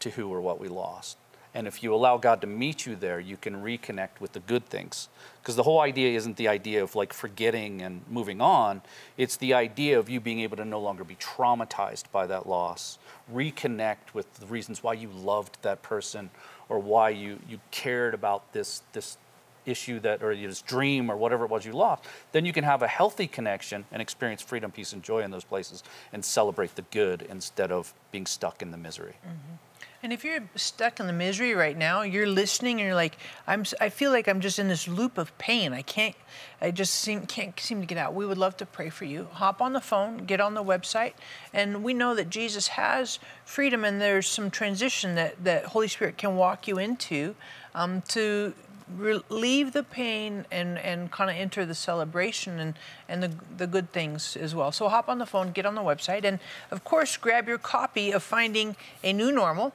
to 0.00 0.10
who 0.10 0.30
or 0.32 0.40
what 0.42 0.60
we 0.60 0.68
lost. 0.68 1.16
And 1.54 1.66
if 1.66 1.82
you 1.82 1.94
allow 1.94 2.18
God 2.18 2.40
to 2.42 2.46
meet 2.46 2.86
you 2.86 2.94
there, 2.94 3.18
you 3.18 3.36
can 3.36 3.62
reconnect 3.62 4.20
with 4.20 4.32
the 4.32 4.40
good 4.40 4.66
things. 4.66 5.08
Because 5.40 5.56
the 5.56 5.62
whole 5.62 5.80
idea 5.80 6.16
isn't 6.16 6.36
the 6.36 6.48
idea 6.48 6.82
of 6.82 6.94
like 6.94 7.12
forgetting 7.12 7.82
and 7.82 8.02
moving 8.10 8.40
on, 8.40 8.82
it's 9.16 9.36
the 9.36 9.54
idea 9.54 9.98
of 9.98 10.08
you 10.08 10.20
being 10.20 10.40
able 10.40 10.56
to 10.58 10.64
no 10.64 10.80
longer 10.80 11.04
be 11.04 11.16
traumatized 11.16 12.04
by 12.12 12.26
that 12.26 12.48
loss, 12.48 12.98
reconnect 13.32 14.12
with 14.12 14.32
the 14.34 14.46
reasons 14.46 14.82
why 14.82 14.92
you 14.92 15.08
loved 15.08 15.56
that 15.62 15.82
person 15.82 16.30
or 16.68 16.78
why 16.78 17.08
you, 17.08 17.38
you 17.48 17.60
cared 17.70 18.12
about 18.12 18.52
this, 18.52 18.82
this 18.92 19.16
issue 19.64 20.00
that 20.00 20.22
or 20.22 20.34
this 20.34 20.62
dream 20.62 21.10
or 21.10 21.16
whatever 21.16 21.44
it 21.44 21.50
was 21.50 21.64
you 21.64 21.72
lost, 21.72 22.04
then 22.32 22.44
you 22.44 22.52
can 22.52 22.64
have 22.64 22.82
a 22.82 22.88
healthy 22.88 23.26
connection 23.26 23.84
and 23.92 24.02
experience 24.02 24.42
freedom, 24.42 24.70
peace, 24.70 24.92
and 24.92 25.02
joy 25.02 25.20
in 25.20 25.30
those 25.30 25.44
places 25.44 25.82
and 26.12 26.24
celebrate 26.24 26.74
the 26.74 26.82
good 26.90 27.26
instead 27.30 27.70
of 27.70 27.92
being 28.12 28.26
stuck 28.26 28.62
in 28.62 28.70
the 28.70 28.78
misery. 28.78 29.14
Mm-hmm. 29.26 29.54
And 30.00 30.12
if 30.12 30.24
you're 30.24 30.48
stuck 30.54 31.00
in 31.00 31.08
the 31.08 31.12
misery 31.12 31.54
right 31.54 31.76
now, 31.76 32.02
you're 32.02 32.28
listening 32.28 32.78
and 32.78 32.86
you're 32.86 32.94
like, 32.94 33.16
I'm, 33.48 33.64
I 33.80 33.88
feel 33.88 34.12
like 34.12 34.28
I'm 34.28 34.40
just 34.40 34.60
in 34.60 34.68
this 34.68 34.86
loop 34.86 35.18
of 35.18 35.36
pain. 35.38 35.72
I 35.72 35.82
can't, 35.82 36.14
I 36.60 36.70
just 36.70 36.94
seem, 36.94 37.26
can't 37.26 37.58
seem 37.58 37.80
to 37.80 37.86
get 37.86 37.98
out. 37.98 38.14
We 38.14 38.24
would 38.24 38.38
love 38.38 38.56
to 38.58 38.66
pray 38.66 38.90
for 38.90 39.06
you. 39.06 39.26
Hop 39.32 39.60
on 39.60 39.72
the 39.72 39.80
phone, 39.80 40.18
get 40.18 40.40
on 40.40 40.54
the 40.54 40.62
website, 40.62 41.14
and 41.52 41.82
we 41.82 41.94
know 41.94 42.14
that 42.14 42.30
Jesus 42.30 42.68
has 42.68 43.18
freedom 43.44 43.84
and 43.84 44.00
there's 44.00 44.28
some 44.28 44.52
transition 44.52 45.16
that, 45.16 45.42
that 45.42 45.64
Holy 45.64 45.88
Spirit 45.88 46.16
can 46.16 46.36
walk 46.36 46.68
you 46.68 46.78
into 46.78 47.34
um, 47.74 48.02
to 48.08 48.54
relieve 48.96 49.72
the 49.72 49.82
pain 49.82 50.46
and, 50.50 50.78
and 50.78 51.10
kind 51.10 51.30
of 51.30 51.36
enter 51.36 51.66
the 51.66 51.74
celebration 51.74 52.58
and, 52.58 52.74
and 53.08 53.22
the, 53.22 53.32
the 53.56 53.66
good 53.66 53.92
things 53.92 54.36
as 54.36 54.54
well. 54.54 54.72
So 54.72 54.88
hop 54.88 55.08
on 55.08 55.18
the 55.18 55.26
phone, 55.26 55.52
get 55.52 55.66
on 55.66 55.74
the 55.74 55.82
website, 55.82 56.24
and 56.24 56.38
of 56.70 56.84
course, 56.84 57.16
grab 57.16 57.48
your 57.48 57.58
copy 57.58 58.12
of 58.12 58.22
Finding 58.22 58.76
a 59.02 59.12
New 59.12 59.32
Normal. 59.32 59.72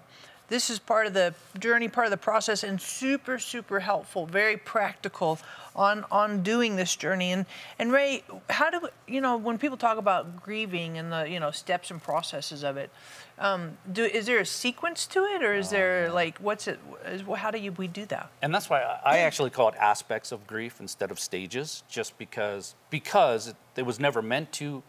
This 0.50 0.70
is 0.70 0.78
part 0.78 1.08
of 1.08 1.14
the 1.14 1.34
journey, 1.58 1.88
part 1.88 2.06
of 2.06 2.12
the 2.12 2.18
process, 2.18 2.64
and 2.64 2.80
super, 2.80 3.40
super 3.40 3.80
helpful, 3.80 4.26
very 4.26 4.58
practical 4.58 5.40
on 5.76 6.06
on 6.12 6.44
doing 6.44 6.76
this 6.76 6.96
journey. 6.96 7.32
And 7.32 7.46
and 7.80 7.92
Ray, 7.92 8.24
how 8.50 8.70
do 8.70 8.90
you 9.08 9.22
know 9.22 9.38
when 9.38 9.58
people 9.58 9.78
talk 9.78 9.98
about 9.98 10.44
grieving 10.44 10.98
and 10.98 11.12
the 11.12 11.30
you 11.30 11.40
know 11.40 11.52
steps 11.52 11.92
and 11.92 12.02
processes 12.02 12.64
of 12.64 12.78
it? 12.78 12.90
Um, 13.40 13.78
do 13.92 14.04
is 14.04 14.26
there 14.26 14.40
a 14.40 14.46
sequence 14.46 15.06
to 15.08 15.24
it, 15.24 15.44
or 15.44 15.54
is 15.54 15.70
there 15.70 16.12
like 16.12 16.38
what's 16.40 16.68
it? 16.68 16.80
Is, 17.06 17.22
how 17.22 17.50
do 17.50 17.58
you 17.58 17.72
we 17.72 17.88
do 17.88 18.06
that? 18.08 18.30
And 18.42 18.54
that's 18.54 18.70
why 18.70 18.82
I 18.82 19.16
I 19.16 19.18
actually 19.20 19.50
call 19.50 19.70
it 19.70 19.76
aspects 19.76 20.32
of 20.32 20.46
grief 20.46 20.80
instead 20.80 21.10
of 21.10 21.20
stages, 21.20 21.84
just 21.90 22.18
because 22.18 22.76
because 22.90 23.48
it, 23.48 23.56
it 23.78 23.86
was 23.86 24.00
never 24.00 24.22
meant 24.22 24.52
to 24.54 24.84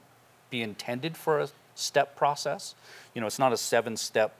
be 0.50 0.62
intended 0.62 1.16
for 1.16 1.40
a, 1.40 1.48
step 1.74 2.16
process. 2.16 2.74
You 3.14 3.20
know, 3.20 3.26
it's 3.26 3.38
not 3.38 3.52
a 3.52 3.56
seven 3.56 3.96
step 3.96 4.34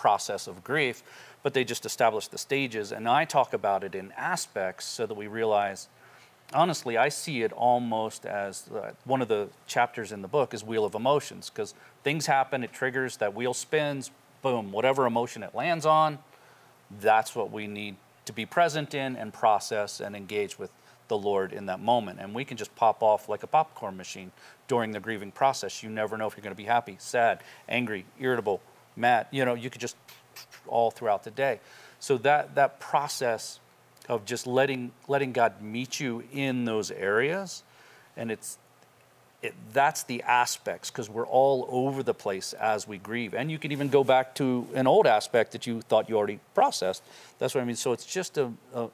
process 0.00 0.46
of 0.46 0.64
grief, 0.64 1.02
but 1.42 1.52
they 1.52 1.62
just 1.62 1.84
establish 1.84 2.26
the 2.26 2.38
stages. 2.38 2.90
And 2.90 3.06
I 3.06 3.26
talk 3.26 3.52
about 3.52 3.84
it 3.84 3.94
in 3.94 4.12
aspects 4.16 4.86
so 4.86 5.06
that 5.06 5.14
we 5.14 5.26
realize 5.26 5.88
honestly, 6.52 6.96
I 6.96 7.10
see 7.10 7.42
it 7.42 7.52
almost 7.52 8.26
as 8.26 8.68
uh, 8.74 8.92
one 9.04 9.22
of 9.22 9.28
the 9.28 9.48
chapters 9.66 10.10
in 10.10 10.22
the 10.22 10.28
book 10.28 10.52
is 10.52 10.64
Wheel 10.64 10.84
of 10.84 10.94
Emotions 10.94 11.50
because 11.50 11.74
things 12.02 12.26
happen, 12.26 12.64
it 12.64 12.72
triggers, 12.72 13.18
that 13.18 13.34
wheel 13.34 13.54
spins, 13.54 14.10
boom, 14.42 14.72
whatever 14.72 15.06
emotion 15.06 15.42
it 15.42 15.54
lands 15.54 15.86
on, 15.86 16.18
that's 17.00 17.36
what 17.36 17.52
we 17.52 17.66
need 17.66 17.96
to 18.24 18.32
be 18.32 18.46
present 18.46 18.94
in 18.94 19.16
and 19.16 19.32
process 19.32 20.00
and 20.00 20.16
engage 20.16 20.58
with 20.58 20.70
the 21.08 21.18
Lord 21.18 21.52
in 21.52 21.66
that 21.66 21.80
moment. 21.80 22.20
And 22.20 22.34
we 22.34 22.44
can 22.44 22.56
just 22.56 22.74
pop 22.74 23.02
off 23.02 23.28
like 23.28 23.42
a 23.42 23.46
popcorn 23.46 23.96
machine 23.96 24.32
during 24.68 24.92
the 24.92 25.00
grieving 25.00 25.32
process. 25.32 25.82
You 25.82 25.90
never 25.90 26.16
know 26.16 26.26
if 26.26 26.36
you're 26.36 26.42
going 26.42 26.54
to 26.54 26.62
be 26.62 26.64
happy, 26.64 26.96
sad, 26.98 27.40
angry, 27.68 28.06
irritable, 28.18 28.60
mad. 28.96 29.26
You 29.30 29.44
know, 29.44 29.54
you 29.54 29.70
could 29.70 29.80
just 29.80 29.96
all 30.66 30.90
throughout 30.90 31.24
the 31.24 31.30
day. 31.30 31.60
So 31.98 32.16
that 32.18 32.54
that 32.54 32.80
process 32.80 33.60
of 34.08 34.24
just 34.24 34.46
letting 34.46 34.92
letting 35.08 35.32
God 35.32 35.60
meet 35.60 36.00
you 36.00 36.24
in 36.32 36.64
those 36.64 36.90
areas, 36.90 37.62
and 38.16 38.30
it's 38.30 38.58
it, 39.42 39.54
that's 39.72 40.02
the 40.02 40.22
aspects 40.22 40.90
because 40.90 41.08
we're 41.08 41.26
all 41.26 41.66
over 41.70 42.02
the 42.02 42.14
place 42.14 42.52
as 42.54 42.86
we 42.86 42.98
grieve, 42.98 43.34
and 43.34 43.50
you 43.50 43.58
can 43.58 43.72
even 43.72 43.88
go 43.88 44.04
back 44.04 44.34
to 44.36 44.66
an 44.74 44.86
old 44.86 45.06
aspect 45.06 45.52
that 45.52 45.66
you 45.66 45.80
thought 45.82 46.08
you 46.08 46.16
already 46.16 46.40
processed. 46.54 47.02
That's 47.38 47.54
what 47.54 47.62
I 47.62 47.64
mean. 47.64 47.76
So 47.76 47.92
it's 47.92 48.06
just 48.06 48.38
a, 48.38 48.52
a 48.74 48.88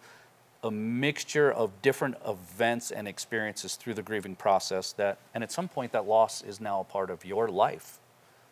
a 0.63 0.71
mixture 0.71 1.53
of 1.53 1.71
different 1.81 2.17
events 2.27 2.91
and 2.91 3.07
experiences 3.07 3.77
through 3.77 3.95
the 3.95 4.03
grieving 4.03 4.35
process 4.35 4.93
that 4.95 5.19
and 5.35 5.45
at 5.45 5.53
some 5.53 5.69
point 5.69 5.93
that 5.93 6.07
loss 6.07 6.43
is 6.43 6.61
now 6.61 6.81
a 6.81 6.85
part 6.85 7.11
of 7.11 7.25
your 7.25 7.49
life 7.49 7.99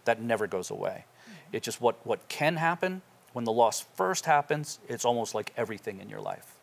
that 0.04 0.20
never 0.20 0.46
goes 0.46 0.70
away. 0.70 1.04
It's 1.54 1.64
just 1.64 1.80
what 1.80 1.96
what 2.06 2.28
can 2.28 2.56
happen 2.56 3.02
when 3.32 3.44
the 3.44 3.52
loss 3.52 3.80
first 3.94 4.26
happens 4.26 4.78
it's 4.88 5.04
almost 5.04 5.34
like 5.34 5.52
everything 5.56 6.00
in 6.00 6.08
your 6.08 6.20
life 6.20 6.54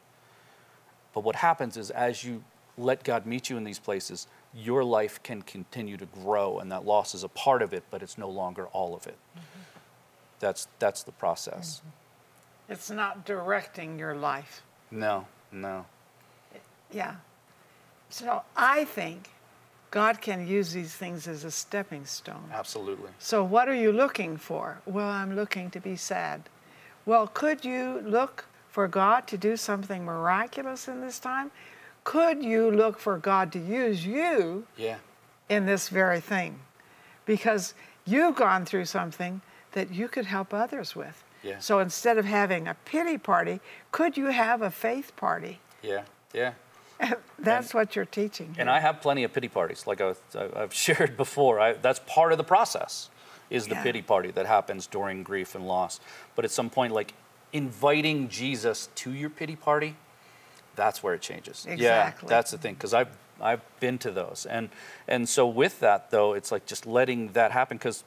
but 1.14 1.24
what 1.24 1.36
happens 1.36 1.78
is 1.78 1.90
as 1.92 2.24
you 2.24 2.44
let 2.78 3.04
God 3.04 3.26
meet 3.26 3.50
you 3.50 3.58
in 3.58 3.64
these 3.64 3.80
places, 3.80 4.28
your 4.54 4.84
life 4.84 5.22
can 5.24 5.42
continue 5.42 5.98
to 5.98 6.06
grow, 6.06 6.60
and 6.60 6.72
that 6.72 6.86
loss 6.86 7.14
is 7.14 7.24
a 7.24 7.30
part 7.30 7.62
of 7.62 7.74
it, 7.74 7.84
but 7.90 8.02
it's 8.02 8.18
no 8.18 8.30
longer 8.30 8.68
all 8.68 8.96
of 8.96 9.08
it. 9.08 9.18
Mm-hmm. 9.36 9.62
That's, 10.40 10.68
that's 10.80 11.04
the 11.04 11.12
process. 11.12 11.80
Mm-hmm. 11.80 12.74
It's 12.74 12.90
not 12.90 13.26
directing 13.26 14.00
your 14.00 14.16
life. 14.16 14.64
No, 14.90 15.28
no. 15.52 15.86
Yeah. 16.92 17.16
So 18.10 18.44
I 18.56 18.86
think 18.86 19.30
God 19.92 20.22
can 20.22 20.48
use 20.48 20.72
these 20.72 20.96
things 20.96 21.28
as 21.28 21.44
a 21.44 21.52
stepping 21.52 22.06
stone. 22.06 22.50
Absolutely. 22.52 23.10
So, 23.20 23.44
what 23.44 23.68
are 23.68 23.76
you 23.76 23.92
looking 23.92 24.38
for? 24.38 24.82
Well, 24.86 25.08
I'm 25.08 25.36
looking 25.36 25.70
to 25.72 25.82
be 25.82 25.98
sad. 25.98 26.44
Well, 27.06 27.28
could 27.28 27.66
you 27.66 28.02
look 28.06 28.46
for 28.70 28.88
God 28.88 29.28
to 29.28 29.38
do 29.38 29.58
something 29.58 30.06
miraculous 30.06 30.88
in 30.88 31.02
this 31.02 31.20
time? 31.20 31.52
Could 32.06 32.42
you 32.42 32.72
look 32.72 33.00
for 33.00 33.18
God 33.18 33.52
to 33.52 33.60
use 33.60 34.06
you 34.06 34.66
yeah. 34.78 34.98
in 35.50 35.66
this 35.66 35.90
very 35.90 36.22
thing? 36.22 36.60
Because 37.26 37.74
you've 38.06 38.36
gone 38.36 38.66
through 38.66 38.86
something 38.86 39.42
that 39.74 39.92
you 39.92 40.08
could 40.08 40.26
help 40.26 40.54
others 40.54 40.96
with. 40.96 41.24
Yeah. 41.44 41.60
So 41.60 41.80
instead 41.80 42.18
of 42.18 42.26
having 42.26 42.68
a 42.68 42.76
pity 42.86 43.18
party, 43.18 43.60
could 43.92 44.16
you 44.16 44.28
have 44.28 44.62
a 44.62 44.72
faith 44.72 45.16
party? 45.16 45.60
Yeah, 45.82 46.04
yeah. 46.34 46.54
that's 47.40 47.72
and, 47.72 47.74
what 47.74 47.96
you're 47.96 48.06
teaching. 48.06 48.56
And 48.58 48.70
I 48.70 48.80
have 48.80 49.02
plenty 49.02 49.24
of 49.24 49.34
pity 49.34 49.48
parties, 49.48 49.86
like 49.88 50.02
I've, 50.02 50.20
I've 50.36 50.74
shared 50.86 51.18
before. 51.18 51.60
I, 51.60 51.74
that's 51.74 52.00
part 52.08 52.32
of 52.32 52.38
the 52.38 52.44
process, 52.44 53.10
is 53.50 53.68
the 53.68 53.76
yeah. 53.76 53.84
pity 53.84 54.02
party 54.02 54.32
that 54.32 54.46
happens 54.46 54.88
during 54.88 55.24
grief 55.24 55.56
and 55.56 55.68
loss. 55.68 56.00
But 56.36 56.46
at 56.46 56.52
some 56.52 56.70
point, 56.70 56.94
like 56.94 57.14
inviting 57.54 58.30
Jesus 58.30 58.90
to 58.96 59.12
your 59.12 59.30
pity 59.30 59.56
party, 59.56 59.96
that's 60.76 61.04
where 61.04 61.14
it 61.14 61.22
changes. 61.22 61.66
Exactly. 61.68 62.28
Yeah, 62.28 62.30
that's 62.30 62.52
the 62.52 62.58
thing 62.58 62.76
because 62.76 62.94
I've 62.94 63.10
I've 63.42 63.62
been 63.80 63.98
to 64.00 64.12
those, 64.12 64.46
and 64.50 64.70
and 65.08 65.28
so 65.28 65.48
with 65.48 65.80
that 65.80 66.12
though, 66.12 66.34
it's 66.34 66.52
like 66.52 66.66
just 66.66 66.86
letting 66.86 67.30
that 67.34 67.52
happen 67.52 67.78
because. 67.78 68.04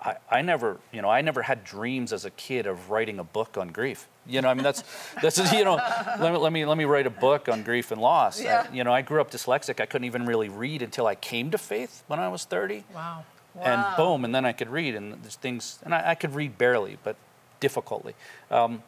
I, 0.00 0.14
I 0.30 0.42
never, 0.42 0.76
you 0.92 1.02
know, 1.02 1.10
I 1.10 1.22
never 1.22 1.42
had 1.42 1.64
dreams 1.64 2.12
as 2.12 2.24
a 2.24 2.30
kid 2.30 2.68
of 2.68 2.88
writing 2.88 3.18
a 3.18 3.24
book 3.24 3.58
on 3.58 3.70
grief. 3.70 4.06
You 4.28 4.42
know, 4.42 4.48
I 4.48 4.54
mean, 4.54 4.62
that's, 4.62 4.84
that's, 5.22 5.52
you 5.52 5.64
know, 5.64 5.76
let 6.20 6.32
me, 6.32 6.38
let 6.38 6.52
me, 6.52 6.66
let 6.66 6.78
me 6.78 6.84
write 6.84 7.06
a 7.06 7.10
book 7.10 7.48
on 7.48 7.62
grief 7.62 7.90
and 7.90 8.00
loss. 8.00 8.40
Yeah. 8.40 8.66
I, 8.70 8.74
you 8.74 8.84
know, 8.84 8.92
I 8.92 9.02
grew 9.02 9.20
up 9.20 9.30
dyslexic. 9.30 9.80
I 9.80 9.86
couldn't 9.86 10.04
even 10.04 10.26
really 10.26 10.48
read 10.48 10.82
until 10.82 11.06
I 11.06 11.14
came 11.14 11.50
to 11.50 11.58
faith 11.58 12.04
when 12.06 12.20
I 12.20 12.28
was 12.28 12.44
30. 12.44 12.84
Wow. 12.94 13.24
wow. 13.54 13.62
And 13.62 13.96
boom, 13.96 14.24
and 14.24 14.34
then 14.34 14.44
I 14.44 14.52
could 14.52 14.68
read, 14.68 14.94
and 14.94 15.22
there's 15.22 15.36
things, 15.36 15.78
and 15.82 15.94
I, 15.94 16.10
I 16.10 16.14
could 16.14 16.34
read 16.34 16.58
barely, 16.58 16.98
but 17.02 17.16
difficultly. 17.60 18.14
Um, 18.50 18.82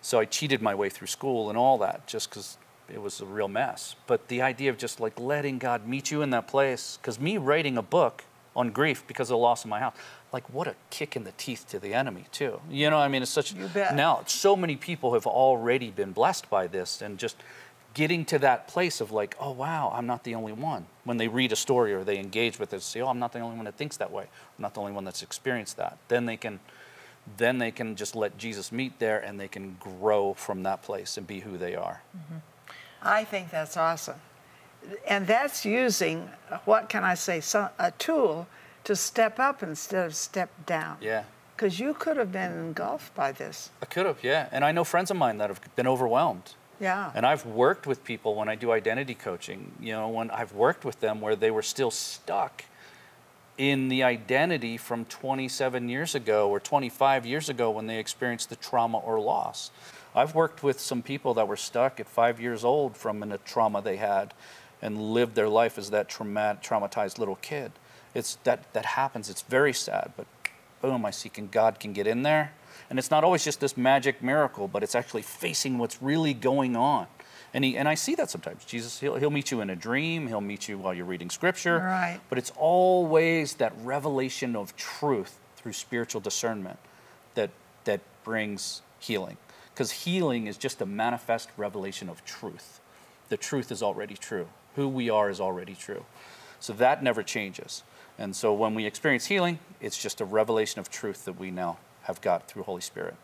so 0.00 0.20
I 0.20 0.26
cheated 0.26 0.62
my 0.62 0.74
way 0.74 0.88
through 0.90 1.08
school 1.08 1.48
and 1.48 1.58
all 1.58 1.78
that 1.78 2.06
just 2.06 2.30
because 2.30 2.56
it 2.92 3.00
was 3.00 3.20
a 3.20 3.26
real 3.26 3.48
mess. 3.48 3.96
But 4.06 4.28
the 4.28 4.42
idea 4.42 4.70
of 4.70 4.78
just 4.78 5.00
like 5.00 5.18
letting 5.18 5.58
God 5.58 5.88
meet 5.88 6.10
you 6.10 6.22
in 6.22 6.30
that 6.30 6.46
place, 6.46 6.98
because 7.00 7.18
me 7.18 7.38
writing 7.38 7.76
a 7.78 7.82
book 7.82 8.24
on 8.56 8.70
grief 8.70 9.04
because 9.06 9.28
of 9.30 9.34
the 9.34 9.38
loss 9.38 9.64
of 9.64 9.70
my 9.70 9.80
house, 9.80 9.94
like 10.32 10.48
what 10.52 10.66
a 10.66 10.74
kick 10.90 11.16
in 11.16 11.24
the 11.24 11.32
teeth 11.32 11.66
to 11.68 11.78
the 11.78 11.94
enemy 11.94 12.26
too. 12.32 12.60
You 12.70 12.90
know, 12.90 12.98
I 12.98 13.08
mean, 13.08 13.22
it's 13.22 13.30
such 13.30 13.54
now 13.54 14.22
so 14.26 14.56
many 14.56 14.76
people 14.76 15.14
have 15.14 15.26
already 15.26 15.90
been 15.90 16.12
blessed 16.12 16.48
by 16.50 16.66
this 16.66 17.02
and 17.02 17.18
just 17.18 17.36
getting 17.94 18.24
to 18.24 18.38
that 18.40 18.66
place 18.68 19.00
of 19.00 19.12
like, 19.12 19.36
oh 19.40 19.52
wow, 19.52 19.92
I'm 19.94 20.06
not 20.06 20.24
the 20.24 20.34
only 20.34 20.52
one. 20.52 20.86
When 21.04 21.16
they 21.16 21.28
read 21.28 21.52
a 21.52 21.56
story 21.56 21.94
or 21.94 22.04
they 22.04 22.18
engage 22.18 22.58
with 22.58 22.72
it, 22.74 22.82
say, 22.82 23.00
oh, 23.00 23.08
I'm 23.08 23.18
not 23.18 23.32
the 23.32 23.40
only 23.40 23.56
one 23.56 23.64
that 23.64 23.76
thinks 23.76 23.96
that 23.98 24.10
way. 24.10 24.24
I'm 24.24 24.62
not 24.62 24.74
the 24.74 24.80
only 24.80 24.92
one 24.92 25.04
that's 25.04 25.22
experienced 25.22 25.76
that. 25.76 25.98
Then 26.08 26.26
they 26.26 26.36
can 26.36 26.60
then 27.38 27.56
they 27.56 27.70
can 27.70 27.96
just 27.96 28.14
let 28.14 28.36
Jesus 28.36 28.70
meet 28.70 28.98
there 28.98 29.18
and 29.18 29.40
they 29.40 29.48
can 29.48 29.78
grow 29.80 30.34
from 30.34 30.62
that 30.64 30.82
place 30.82 31.16
and 31.16 31.26
be 31.26 31.40
who 31.40 31.56
they 31.56 31.74
are. 31.74 32.02
Mm-hmm. 32.14 32.36
I 33.02 33.24
think 33.24 33.50
that's 33.50 33.76
awesome. 33.76 34.20
And 35.08 35.26
that's 35.26 35.64
using, 35.64 36.28
what 36.64 36.88
can 36.88 37.04
I 37.04 37.14
say, 37.14 37.40
some, 37.40 37.68
a 37.78 37.90
tool 37.92 38.46
to 38.84 38.94
step 38.94 39.38
up 39.38 39.62
instead 39.62 40.06
of 40.06 40.14
step 40.14 40.50
down. 40.66 40.98
Yeah. 41.00 41.24
Because 41.56 41.78
you 41.78 41.94
could 41.94 42.16
have 42.16 42.32
been 42.32 42.52
engulfed 42.52 43.14
by 43.14 43.32
this. 43.32 43.70
I 43.80 43.86
could 43.86 44.06
have, 44.06 44.22
yeah. 44.22 44.48
And 44.52 44.64
I 44.64 44.72
know 44.72 44.84
friends 44.84 45.10
of 45.10 45.16
mine 45.16 45.38
that 45.38 45.48
have 45.48 45.60
been 45.76 45.86
overwhelmed. 45.86 46.54
Yeah. 46.80 47.12
And 47.14 47.24
I've 47.24 47.46
worked 47.46 47.86
with 47.86 48.04
people 48.04 48.34
when 48.34 48.48
I 48.48 48.56
do 48.56 48.72
identity 48.72 49.14
coaching, 49.14 49.72
you 49.80 49.92
know, 49.92 50.08
when 50.08 50.30
I've 50.30 50.52
worked 50.52 50.84
with 50.84 51.00
them 51.00 51.20
where 51.20 51.36
they 51.36 51.50
were 51.50 51.62
still 51.62 51.90
stuck 51.90 52.64
in 53.56 53.88
the 53.88 54.02
identity 54.02 54.76
from 54.76 55.04
27 55.04 55.88
years 55.88 56.14
ago 56.14 56.50
or 56.50 56.58
25 56.58 57.24
years 57.24 57.48
ago 57.48 57.70
when 57.70 57.86
they 57.86 57.98
experienced 57.98 58.50
the 58.50 58.56
trauma 58.56 58.98
or 58.98 59.20
loss. 59.20 59.70
I've 60.14 60.34
worked 60.34 60.62
with 60.62 60.80
some 60.80 61.02
people 61.02 61.34
that 61.34 61.46
were 61.46 61.56
stuck 61.56 62.00
at 62.00 62.08
five 62.08 62.40
years 62.40 62.64
old 62.64 62.96
from 62.96 63.22
a 63.22 63.38
trauma 63.38 63.80
they 63.80 63.96
had 63.96 64.34
and 64.84 65.00
lived 65.00 65.34
their 65.34 65.48
life 65.48 65.78
as 65.78 65.90
that 65.90 66.08
traumat- 66.08 66.62
traumatized 66.62 67.18
little 67.18 67.36
kid. 67.36 67.72
It's 68.14 68.36
that, 68.44 68.72
that 68.74 68.84
happens. 68.84 69.30
It's 69.30 69.42
very 69.42 69.72
sad, 69.72 70.12
but 70.16 70.26
boom, 70.82 71.06
I 71.06 71.10
see 71.10 71.30
can 71.30 71.48
God 71.48 71.80
can 71.80 71.94
get 71.94 72.06
in 72.06 72.22
there. 72.22 72.52
And 72.90 72.98
it's 72.98 73.10
not 73.10 73.24
always 73.24 73.42
just 73.42 73.60
this 73.60 73.78
magic 73.78 74.22
miracle, 74.22 74.68
but 74.68 74.82
it's 74.82 74.94
actually 74.94 75.22
facing 75.22 75.78
what's 75.78 76.02
really 76.02 76.34
going 76.34 76.76
on. 76.76 77.06
And, 77.54 77.64
he, 77.64 77.78
and 77.78 77.88
I 77.88 77.94
see 77.94 78.14
that 78.16 78.30
sometimes. 78.30 78.64
Jesus, 78.66 79.00
he'll, 79.00 79.14
he'll 79.14 79.30
meet 79.30 79.50
you 79.50 79.62
in 79.62 79.70
a 79.70 79.76
dream, 79.76 80.26
he'll 80.26 80.42
meet 80.42 80.68
you 80.68 80.76
while 80.76 80.92
you're 80.92 81.06
reading 81.06 81.30
scripture. 81.30 81.78
Right. 81.78 82.20
But 82.28 82.36
it's 82.36 82.52
always 82.56 83.54
that 83.54 83.72
revelation 83.82 84.54
of 84.54 84.76
truth 84.76 85.38
through 85.56 85.72
spiritual 85.72 86.20
discernment 86.20 86.78
that, 87.36 87.50
that 87.84 88.00
brings 88.22 88.82
healing. 88.98 89.38
Because 89.72 89.92
healing 89.92 90.46
is 90.46 90.58
just 90.58 90.82
a 90.82 90.86
manifest 90.86 91.48
revelation 91.56 92.10
of 92.10 92.22
truth. 92.26 92.80
The 93.30 93.38
truth 93.38 93.72
is 93.72 93.82
already 93.82 94.14
true. 94.14 94.48
Who 94.76 94.88
we 94.88 95.10
are 95.10 95.30
is 95.30 95.40
already 95.40 95.74
true. 95.74 96.04
So 96.60 96.72
that 96.74 97.02
never 97.02 97.22
changes. 97.22 97.82
And 98.18 98.34
so 98.34 98.52
when 98.52 98.74
we 98.74 98.86
experience 98.86 99.26
healing, 99.26 99.58
it's 99.80 100.00
just 100.00 100.20
a 100.20 100.24
revelation 100.24 100.80
of 100.80 100.90
truth 100.90 101.24
that 101.24 101.38
we 101.38 101.50
now 101.50 101.78
have 102.02 102.20
got 102.20 102.48
through 102.48 102.62
Holy 102.62 102.80
Spirit. 102.80 103.14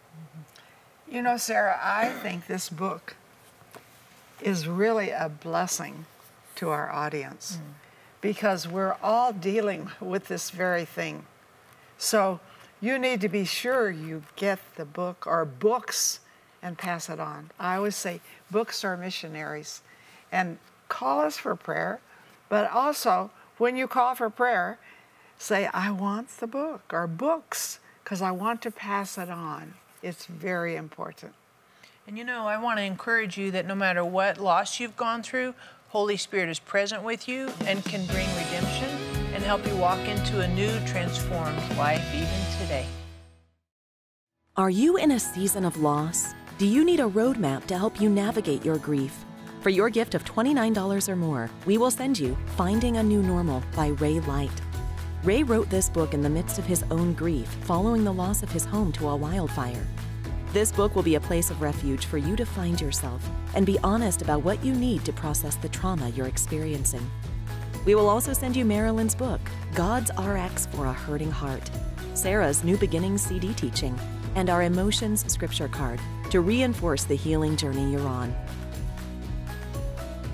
You 1.08 1.22
know, 1.22 1.36
Sarah, 1.36 1.78
I 1.82 2.10
think 2.10 2.46
this 2.46 2.68
book 2.68 3.16
is 4.40 4.66
really 4.66 5.10
a 5.10 5.28
blessing 5.28 6.06
to 6.56 6.70
our 6.70 6.90
audience 6.90 7.58
mm. 7.58 7.72
because 8.20 8.66
we're 8.66 8.96
all 9.02 9.32
dealing 9.32 9.90
with 10.00 10.28
this 10.28 10.50
very 10.50 10.84
thing. 10.84 11.26
So 11.98 12.40
you 12.80 12.98
need 12.98 13.20
to 13.20 13.28
be 13.28 13.44
sure 13.44 13.90
you 13.90 14.22
get 14.36 14.58
the 14.76 14.84
book 14.84 15.26
or 15.26 15.44
books 15.44 16.20
and 16.62 16.76
pass 16.76 17.08
it 17.08 17.20
on. 17.20 17.50
I 17.58 17.76
always 17.76 17.96
say 17.96 18.20
books 18.50 18.84
are 18.84 18.96
missionaries 18.96 19.82
and 20.32 20.58
call 20.90 21.20
us 21.20 21.38
for 21.38 21.56
prayer, 21.56 22.00
but 22.50 22.70
also 22.70 23.30
when 23.56 23.76
you 23.76 23.86
call 23.88 24.14
for 24.14 24.28
prayer, 24.28 24.78
say, 25.38 25.70
I 25.72 25.90
want 25.90 26.28
the 26.28 26.46
book 26.46 26.82
or 26.92 27.06
books 27.06 27.80
because 28.04 28.20
I 28.20 28.32
want 28.32 28.60
to 28.62 28.70
pass 28.70 29.16
it 29.16 29.30
on. 29.30 29.74
It's 30.02 30.26
very 30.26 30.76
important. 30.76 31.32
And 32.06 32.18
you 32.18 32.24
know, 32.24 32.46
I 32.46 32.60
want 32.60 32.78
to 32.78 32.84
encourage 32.84 33.38
you 33.38 33.50
that 33.52 33.66
no 33.66 33.74
matter 33.74 34.04
what 34.04 34.38
loss 34.38 34.80
you've 34.80 34.96
gone 34.96 35.22
through, 35.22 35.54
Holy 35.88 36.16
Spirit 36.16 36.48
is 36.48 36.58
present 36.58 37.02
with 37.02 37.28
you 37.28 37.50
and 37.66 37.84
can 37.84 38.04
bring 38.06 38.28
redemption 38.36 38.90
and 39.32 39.42
help 39.42 39.66
you 39.66 39.76
walk 39.76 40.00
into 40.08 40.40
a 40.40 40.48
new, 40.48 40.70
transformed 40.86 41.58
life 41.76 42.04
even 42.14 42.60
today. 42.60 42.86
Are 44.56 44.70
you 44.70 44.96
in 44.96 45.12
a 45.12 45.20
season 45.20 45.64
of 45.64 45.76
loss? 45.78 46.34
Do 46.58 46.66
you 46.66 46.84
need 46.84 47.00
a 47.00 47.08
roadmap 47.08 47.66
to 47.66 47.78
help 47.78 48.00
you 48.00 48.10
navigate 48.10 48.64
your 48.64 48.78
grief? 48.78 49.24
For 49.60 49.68
your 49.68 49.90
gift 49.90 50.14
of 50.14 50.24
$29 50.24 51.06
or 51.06 51.16
more, 51.16 51.50
we 51.66 51.76
will 51.76 51.90
send 51.90 52.18
you 52.18 52.34
Finding 52.56 52.96
a 52.96 53.02
New 53.02 53.22
Normal 53.22 53.62
by 53.76 53.88
Ray 53.88 54.18
Leight. 54.20 54.50
Ray 55.22 55.42
wrote 55.42 55.68
this 55.68 55.90
book 55.90 56.14
in 56.14 56.22
the 56.22 56.30
midst 56.30 56.58
of 56.58 56.64
his 56.64 56.82
own 56.90 57.12
grief 57.12 57.46
following 57.64 58.02
the 58.02 58.12
loss 58.12 58.42
of 58.42 58.50
his 58.50 58.64
home 58.64 58.90
to 58.92 59.10
a 59.10 59.16
wildfire. 59.16 59.86
This 60.54 60.72
book 60.72 60.96
will 60.96 61.02
be 61.02 61.16
a 61.16 61.20
place 61.20 61.50
of 61.50 61.60
refuge 61.60 62.06
for 62.06 62.16
you 62.16 62.36
to 62.36 62.46
find 62.46 62.80
yourself 62.80 63.22
and 63.54 63.66
be 63.66 63.78
honest 63.80 64.22
about 64.22 64.42
what 64.42 64.64
you 64.64 64.72
need 64.72 65.04
to 65.04 65.12
process 65.12 65.56
the 65.56 65.68
trauma 65.68 66.08
you're 66.08 66.26
experiencing. 66.26 67.10
We 67.84 67.94
will 67.94 68.08
also 68.08 68.32
send 68.32 68.56
you 68.56 68.64
Marilyn's 68.64 69.14
book, 69.14 69.42
God's 69.74 70.10
RX 70.18 70.66
for 70.68 70.86
a 70.86 70.92
Hurting 70.94 71.30
Heart, 71.30 71.70
Sarah's 72.14 72.64
New 72.64 72.78
Beginnings 72.78 73.20
CD 73.20 73.52
teaching, 73.52 73.98
and 74.36 74.48
our 74.48 74.62
Emotions 74.62 75.30
scripture 75.30 75.68
card 75.68 76.00
to 76.30 76.40
reinforce 76.40 77.04
the 77.04 77.14
healing 77.14 77.56
journey 77.56 77.92
you're 77.92 78.08
on. 78.08 78.34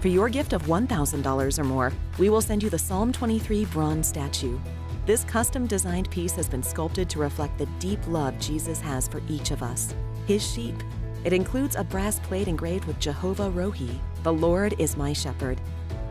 For 0.07 0.11
your 0.11 0.29
gift 0.29 0.53
of 0.53 0.63
$1,000 0.67 1.59
or 1.59 1.65
more, 1.65 1.93
we 2.17 2.31
will 2.31 2.41
send 2.41 2.63
you 2.63 2.71
the 2.71 2.79
Psalm 2.79 3.11
23 3.11 3.65
bronze 3.65 4.07
statue. 4.07 4.57
This 5.05 5.25
custom 5.25 5.67
designed 5.67 6.09
piece 6.13 6.31
has 6.37 6.49
been 6.49 6.63
sculpted 6.63 7.11
to 7.11 7.19
reflect 7.19 7.59
the 7.59 7.67
deep 7.81 7.99
love 8.07 8.39
Jesus 8.39 8.81
has 8.81 9.09
for 9.09 9.21
each 9.29 9.51
of 9.51 9.65
us, 9.65 9.97
his 10.29 10.49
sheep. 10.49 10.77
It 11.25 11.33
includes 11.33 11.75
a 11.75 11.83
brass 11.83 12.21
plate 12.21 12.47
engraved 12.47 12.85
with 12.85 13.01
Jehovah 13.01 13.51
Rohi, 13.51 13.99
the 14.23 14.33
Lord 14.33 14.77
is 14.79 14.97
my 14.97 15.13
shepherd. 15.13 15.61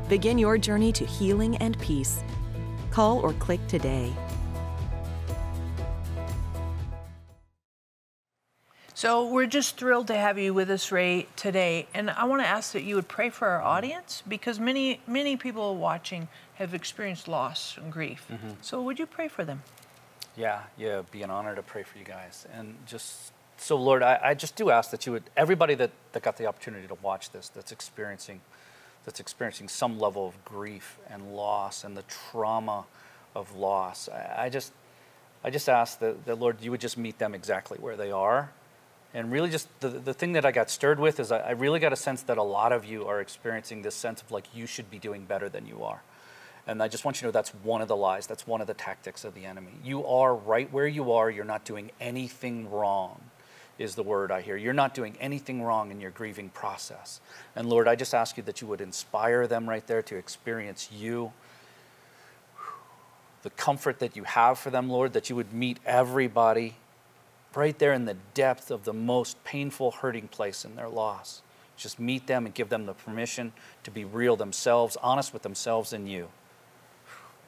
Begin 0.10 0.38
your 0.38 0.58
journey 0.58 0.92
to 0.92 1.06
healing 1.06 1.56
and 1.60 1.80
peace. 1.80 2.22
Call 2.92 3.20
or 3.20 3.32
click 3.36 3.66
today. 3.70 4.14
So 8.96 9.28
we're 9.28 9.46
just 9.46 9.76
thrilled 9.76 10.08
to 10.08 10.16
have 10.16 10.40
you 10.40 10.54
with 10.54 10.70
us, 10.70 10.90
Ray, 10.90 11.28
today. 11.36 11.90
And 11.94 12.10
I 12.10 12.24
want 12.24 12.42
to 12.44 12.48
ask 12.48 12.72
that 12.72 12.84
you 12.84 12.96
would 12.96 13.10
pray 13.10 13.30
for 13.30 13.46
our 13.46 13.62
audience 13.62 14.24
because 14.26 14.58
many, 14.58 15.02
many 15.06 15.36
people 15.36 15.76
watching 15.76 16.30
have 16.54 16.74
experienced 16.74 17.28
loss 17.28 17.76
and 17.78 17.92
grief. 17.92 18.26
Mm-hmm. 18.32 18.52
So 18.62 18.82
would 18.82 18.98
you 18.98 19.06
pray 19.06 19.28
for 19.28 19.44
them? 19.44 19.64
Yeah, 20.38 20.62
yeah, 20.78 21.02
be 21.12 21.24
an 21.24 21.30
honor 21.30 21.56
to 21.56 21.62
pray 21.62 21.84
for 21.84 21.98
you 21.98 22.06
guys. 22.06 22.48
And 22.54 22.78
just 22.86 23.34
so, 23.58 23.76
Lord, 23.76 24.02
I, 24.02 24.18
I 24.24 24.34
just 24.34 24.56
do 24.56 24.70
ask 24.70 24.92
that 24.92 25.06
you 25.06 25.12
would, 25.12 25.24
everybody 25.36 25.76
that, 25.76 25.92
that 26.14 26.24
got 26.24 26.38
the 26.38 26.46
opportunity 26.46 26.88
to 26.88 26.96
watch 27.02 27.32
this, 27.32 27.50
that's 27.50 27.74
experiencing, 27.74 28.40
that's 29.04 29.20
experiencing 29.20 29.68
some 29.68 30.00
level 30.00 30.26
of 30.26 30.46
grief 30.46 30.98
and 31.10 31.36
loss 31.36 31.84
and 31.84 31.98
the 31.98 32.04
trauma 32.04 32.86
of 33.36 33.54
loss, 33.58 34.08
I, 34.08 34.46
I 34.46 34.50
just, 34.50 34.72
I 35.44 35.50
just 35.50 35.68
ask 35.68 36.00
that, 36.00 36.26
that, 36.28 36.40
Lord, 36.40 36.62
you 36.62 36.72
would 36.72 36.80
just 36.80 36.98
meet 36.98 37.20
them 37.20 37.36
exactly 37.36 37.78
where 37.78 37.98
they 37.98 38.12
are. 38.12 38.52
And 39.16 39.32
really, 39.32 39.50
just 39.50 39.70
the, 39.80 39.88
the 39.88 40.14
thing 40.14 40.34
that 40.34 40.46
I 40.46 40.52
got 40.52 40.70
stirred 40.70 41.00
with 41.00 41.22
is 41.22 41.32
I, 41.32 41.40
I 41.40 41.52
really 41.52 41.80
got 41.80 41.94
a 41.94 41.96
sense 41.96 42.22
that 42.24 42.38
a 42.38 42.44
lot 42.44 42.74
of 42.74 42.84
you 42.84 43.08
are 43.08 43.22
experiencing 43.22 43.82
this 43.82 43.96
sense 43.96 44.22
of 44.22 44.30
like 44.30 44.54
you 44.54 44.68
should 44.68 44.92
be 44.92 45.00
doing 45.00 45.24
better 45.24 45.48
than 45.48 45.66
you 45.66 45.84
are. 45.84 46.02
And 46.68 46.84
I 46.84 46.90
just 46.90 47.06
want 47.06 47.18
you 47.18 47.20
to 47.22 47.26
know 47.28 47.32
that's 47.32 47.52
one 47.52 47.82
of 47.82 47.88
the 47.88 47.96
lies, 47.96 48.28
that's 48.28 48.46
one 48.46 48.60
of 48.60 48.68
the 48.68 48.74
tactics 48.74 49.24
of 49.24 49.34
the 49.34 49.46
enemy. 49.46 49.72
You 49.86 50.06
are 50.06 50.36
right 50.36 50.70
where 50.70 50.86
you 50.86 51.14
are, 51.14 51.30
you're 51.30 51.46
not 51.46 51.64
doing 51.64 51.92
anything 52.02 52.70
wrong, 52.70 53.22
is 53.80 53.96
the 53.96 54.04
word 54.04 54.32
I 54.32 54.42
hear. 54.42 54.58
You're 54.58 54.74
not 54.74 54.94
doing 54.94 55.16
anything 55.22 55.64
wrong 55.64 55.92
in 55.92 56.02
your 56.02 56.12
grieving 56.12 56.50
process. 56.50 57.22
And 57.56 57.70
Lord, 57.70 57.88
I 57.88 57.96
just 57.96 58.14
ask 58.14 58.36
you 58.36 58.44
that 58.44 58.60
you 58.60 58.68
would 58.68 58.82
inspire 58.82 59.48
them 59.48 59.70
right 59.70 59.88
there 59.88 60.02
to 60.02 60.18
experience 60.18 60.90
you, 60.92 61.32
the 63.44 63.50
comfort 63.52 64.00
that 64.00 64.18
you 64.18 64.26
have 64.26 64.60
for 64.60 64.72
them, 64.72 64.90
Lord, 64.90 65.14
that 65.14 65.30
you 65.30 65.38
would 65.38 65.54
meet 65.54 65.78
everybody 65.86 66.76
right 67.56 67.78
there 67.80 67.94
in 67.94 68.06
the 68.06 68.18
depth 68.34 68.72
of 68.72 68.84
the 68.84 68.94
most 68.94 69.44
painful, 69.44 69.92
hurting 69.92 70.28
place 70.28 70.66
in 70.66 70.76
their 70.76 70.90
loss. 70.90 71.42
Just 71.78 72.00
meet 72.00 72.28
them 72.28 72.46
and 72.46 72.56
give 72.56 72.70
them 72.70 72.86
the 72.86 72.94
permission 72.94 73.52
to 73.84 73.92
be 73.92 74.06
real 74.06 74.36
themselves, 74.36 74.98
honest 75.02 75.34
with 75.34 75.42
themselves 75.42 75.94
and 75.94 76.10
you. 76.10 76.30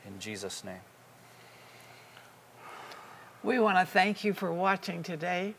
In 0.06 0.20
Jesus' 0.20 0.64
name. 0.64 0.82
We 3.44 3.60
want 3.60 3.78
to 3.78 3.86
thank 3.86 4.24
you 4.24 4.34
for 4.34 4.52
watching 4.52 5.04
today. 5.04 5.56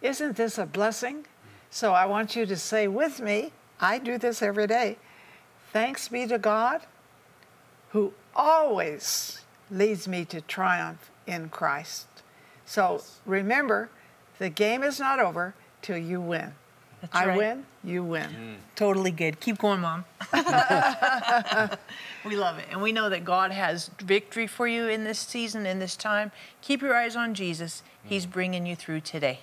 Isn't 0.00 0.36
this 0.36 0.58
a 0.58 0.66
blessing? 0.66 1.26
So 1.70 1.92
I 1.92 2.06
want 2.06 2.34
you 2.34 2.44
to 2.46 2.56
say 2.56 2.88
with 2.88 3.20
me, 3.20 3.52
I 3.80 3.98
do 3.98 4.18
this 4.18 4.42
every 4.42 4.66
day. 4.66 4.98
Thanks 5.72 6.08
be 6.08 6.26
to 6.26 6.38
God 6.38 6.82
who 7.90 8.12
always 8.34 9.40
leads 9.70 10.08
me 10.08 10.24
to 10.26 10.40
triumph 10.40 11.10
in 11.26 11.48
Christ. 11.48 12.06
So 12.66 12.92
yes. 12.92 13.20
remember, 13.26 13.90
the 14.38 14.48
game 14.48 14.82
is 14.82 14.98
not 14.98 15.20
over 15.20 15.54
till 15.82 15.98
you 15.98 16.20
win. 16.20 16.54
That's 17.00 17.14
I 17.16 17.26
right. 17.26 17.36
win, 17.36 17.66
you 17.82 18.04
win. 18.04 18.30
Mm. 18.30 18.56
Totally 18.76 19.10
good. 19.10 19.40
Keep 19.40 19.58
going, 19.58 19.80
Mom. 19.80 20.04
we 22.24 22.36
love 22.36 22.58
it. 22.58 22.66
And 22.70 22.80
we 22.80 22.92
know 22.92 23.08
that 23.08 23.24
God 23.24 23.50
has 23.50 23.90
victory 24.00 24.46
for 24.46 24.68
you 24.68 24.86
in 24.86 25.02
this 25.02 25.18
season, 25.18 25.66
in 25.66 25.80
this 25.80 25.96
time. 25.96 26.30
Keep 26.60 26.82
your 26.82 26.94
eyes 26.94 27.16
on 27.16 27.34
Jesus. 27.34 27.82
Mm. 28.06 28.08
He's 28.08 28.26
bringing 28.26 28.66
you 28.66 28.76
through 28.76 29.00
today. 29.00 29.40